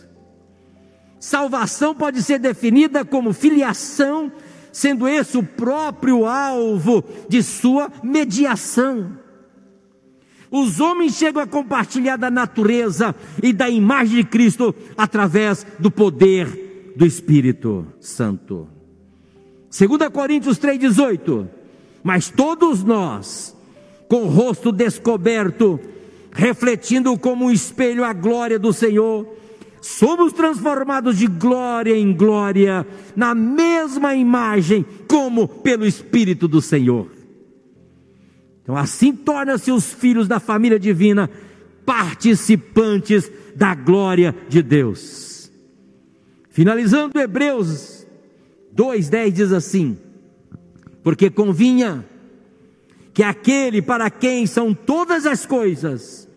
Salvação 1.20 1.94
pode 1.94 2.22
ser 2.22 2.38
definida 2.38 3.04
como 3.04 3.34
filiação, 3.34 4.32
sendo 4.72 5.06
esse 5.06 5.36
o 5.36 5.42
próprio 5.42 6.24
alvo 6.24 7.04
de 7.28 7.42
sua 7.42 7.92
mediação. 8.02 9.18
Os 10.50 10.80
homens 10.80 11.14
chegam 11.14 11.42
a 11.42 11.46
compartilhar 11.46 12.16
da 12.16 12.30
natureza 12.30 13.14
e 13.42 13.52
da 13.52 13.68
imagem 13.68 14.16
de 14.16 14.24
Cristo 14.24 14.74
através 14.96 15.64
do 15.78 15.90
poder 15.90 16.92
do 16.96 17.04
Espírito 17.06 17.86
Santo. 18.00 18.66
2 19.70 20.08
Coríntios 20.12 20.58
3,18. 20.58 21.46
Mas 22.02 22.30
todos 22.30 22.82
nós, 22.82 23.56
com 24.08 24.22
o 24.22 24.28
rosto 24.28 24.72
descoberto, 24.72 25.78
refletindo 26.32 27.16
como 27.18 27.44
um 27.44 27.50
espelho 27.50 28.04
a 28.04 28.12
glória 28.12 28.58
do 28.58 28.72
Senhor, 28.72 29.26
somos 29.80 30.32
transformados 30.32 31.16
de 31.16 31.26
glória 31.26 31.96
em 31.96 32.12
glória, 32.12 32.86
na 33.16 33.34
mesma 33.34 34.14
imagem, 34.14 34.84
como 35.08 35.48
pelo 35.48 35.86
Espírito 35.86 36.46
do 36.46 36.60
Senhor. 36.60 37.10
Então, 38.62 38.76
assim 38.76 39.12
torna-se 39.12 39.72
os 39.72 39.92
filhos 39.92 40.28
da 40.28 40.38
família 40.38 40.78
divina 40.78 41.30
participantes 41.84 43.30
da 43.56 43.74
glória 43.74 44.34
de 44.48 44.62
Deus. 44.62 45.50
Finalizando 46.50 47.18
Hebreus 47.18 48.06
2,10 48.76 49.30
diz 49.32 49.52
assim: 49.52 49.98
Porque 51.02 51.30
convinha 51.30 52.04
que 53.12 53.22
aquele 53.22 53.82
para 53.82 54.08
quem 54.08 54.46
são 54.46 54.72
todas 54.72 55.26
as 55.26 55.44
coisas, 55.44 56.28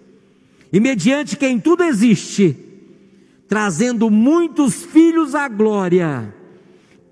e 0.71 0.79
mediante 0.79 1.37
quem 1.37 1.59
tudo 1.59 1.83
existe, 1.83 2.72
trazendo 3.53 4.09
muitos 4.09 4.81
filhos 4.83 5.35
à 5.35 5.47
glória, 5.47 6.33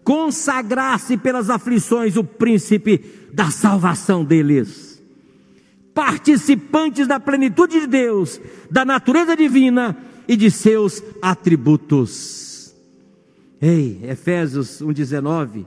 consagrasse 0.04 1.16
pelas 1.16 1.52
aflições 1.52 2.18
o 2.18 2.24
príncipe 2.24 3.30
da 3.32 3.52
salvação 3.52 4.26
deles. 4.26 5.00
Participantes 5.94 7.06
da 7.06 7.20
plenitude 7.20 7.82
de 7.82 7.86
Deus, 7.86 8.42
da 8.72 8.84
natureza 8.84 9.36
divina 9.36 9.96
e 10.28 10.36
de 10.36 10.50
seus 10.50 11.04
atributos. 11.22 12.74
Ei, 13.62 14.00
Efésios 14.02 14.82
1,19 14.82 15.64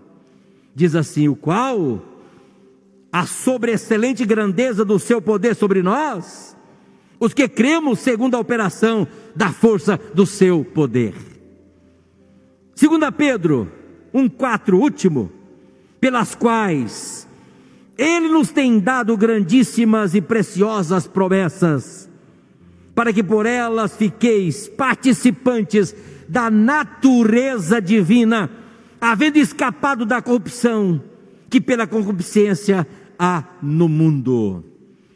diz 0.74 0.96
assim: 0.96 1.28
o 1.28 1.36
qual 1.36 2.02
a 3.12 3.24
sobreexcelente 3.26 4.26
grandeza 4.26 4.84
do 4.84 4.98
seu 4.98 5.22
poder 5.22 5.54
sobre 5.54 5.84
nós, 5.84 6.56
os 7.20 7.32
que 7.32 7.48
cremos 7.48 8.00
segundo 8.00 8.34
a 8.34 8.40
operação 8.40 9.06
da 9.34 9.50
força 9.50 9.98
do 10.14 10.26
seu 10.26 10.64
poder. 10.64 11.14
Segunda 12.74 13.10
Pedro 13.12 13.70
1:4, 14.12 14.78
último, 14.78 15.30
pelas 16.00 16.34
quais 16.34 17.28
ele 17.96 18.28
nos 18.28 18.50
tem 18.50 18.78
dado 18.78 19.16
grandíssimas 19.16 20.14
e 20.14 20.20
preciosas 20.20 21.06
promessas, 21.06 22.10
para 22.94 23.12
que 23.12 23.22
por 23.22 23.46
elas 23.46 23.96
fiqueis 23.96 24.68
participantes 24.68 25.94
da 26.28 26.50
natureza 26.50 27.80
divina, 27.80 28.50
havendo 29.00 29.38
escapado 29.38 30.04
da 30.04 30.20
corrupção 30.20 31.02
que 31.48 31.60
pela 31.60 31.86
concupiscência 31.86 32.86
há 33.18 33.44
no 33.62 33.88
mundo. 33.88 34.64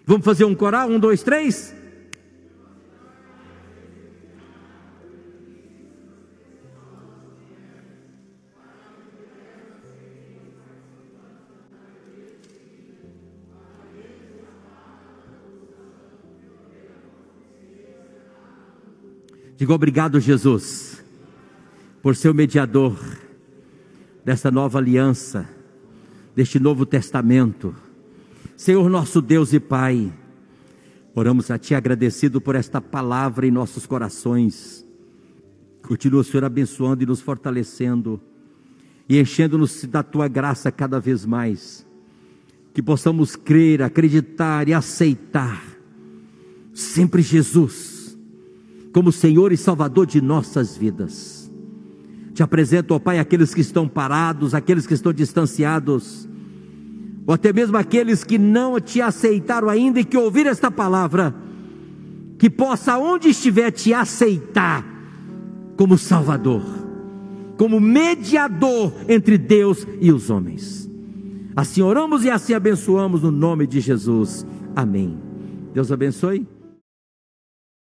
Vamos 0.07 0.25
fazer 0.25 0.45
um 0.45 0.55
coral? 0.55 0.89
Um, 0.89 0.99
dois, 0.99 1.23
três. 1.23 1.75
Digo 19.59 19.73
obrigado, 19.73 20.21
Jesus, 20.21 21.03
por 22.01 22.15
ser 22.15 22.29
o 22.29 22.35
mediador 22.35 22.97
dessa 24.25 24.53
nova 24.53 24.79
aliança, 24.79 25.49
deste 26.33 26.61
novo 26.61 26.87
testamento. 26.87 27.75
Senhor 28.57 28.89
nosso 28.89 29.21
Deus 29.21 29.53
e 29.53 29.59
Pai, 29.59 30.13
oramos 31.13 31.51
a 31.51 31.59
Ti 31.59 31.75
agradecido 31.75 32.41
por 32.41 32.55
esta 32.55 32.81
palavra 32.81 33.49
em 33.49 33.51
nossos 33.51 33.85
corações. 33.85 34.87
Continua, 35.83 36.23
Senhor, 36.23 36.45
abençoando 36.45 37.03
e 37.03 37.07
nos 37.07 37.21
fortalecendo 37.21 38.21
e 39.09 39.19
enchendo-nos 39.19 39.83
da 39.87 40.05
Tua 40.05 40.29
graça 40.29 40.71
cada 40.71 41.01
vez 41.01 41.27
mais. 41.27 41.85
Que 42.73 42.81
possamos 42.81 43.35
crer, 43.35 43.83
acreditar 43.83 44.69
e 44.69 44.73
aceitar 44.73 45.61
sempre 46.73 47.23
Jesus 47.23 47.98
como 48.93 49.13
Senhor 49.13 49.53
e 49.53 49.57
Salvador 49.57 50.07
de 50.07 50.21
nossas 50.21 50.77
vidas. 50.77 51.51
Te 52.35 52.43
apresento, 52.43 52.95
ó 52.95 52.99
Pai, 52.99 53.19
aqueles 53.19 53.53
que 53.55 53.61
estão 53.61 53.89
parados, 53.89 54.55
aqueles 54.55 54.87
que 54.87 54.95
estão 54.95 55.13
distanciados, 55.13 56.29
ou 57.27 57.35
até 57.35 57.53
mesmo 57.53 57.77
aqueles 57.77 58.25
que 58.25 58.39
não 58.39 58.81
te 58.81 59.01
aceitaram 59.01 59.69
ainda 59.69 60.01
e 60.01 60.05
que 60.05 60.17
ouviram 60.17 60.51
esta 60.51 60.71
palavra, 60.71 61.35
que 62.39 62.49
possa, 62.49 62.97
onde 62.97 63.29
estiver, 63.29 63.71
te 63.71 63.93
aceitar 63.93 64.87
como 65.77 65.99
Salvador, 65.99 66.63
como 67.57 67.81
mediador 67.81 68.93
entre 69.09 69.37
Deus 69.37 69.87
e 70.01 70.11
os 70.13 70.31
homens. 70.31 70.89
Assim 71.55 71.83
oramos 71.83 72.25
e 72.25 72.31
assim 72.31 72.55
abençoamos 72.55 73.23
no 73.23 73.33
nome 73.33 73.67
de 73.67 73.81
Jesus. 73.81 74.47
Amém. 74.77 75.19
Deus 75.75 75.91
abençoe. 75.91 76.47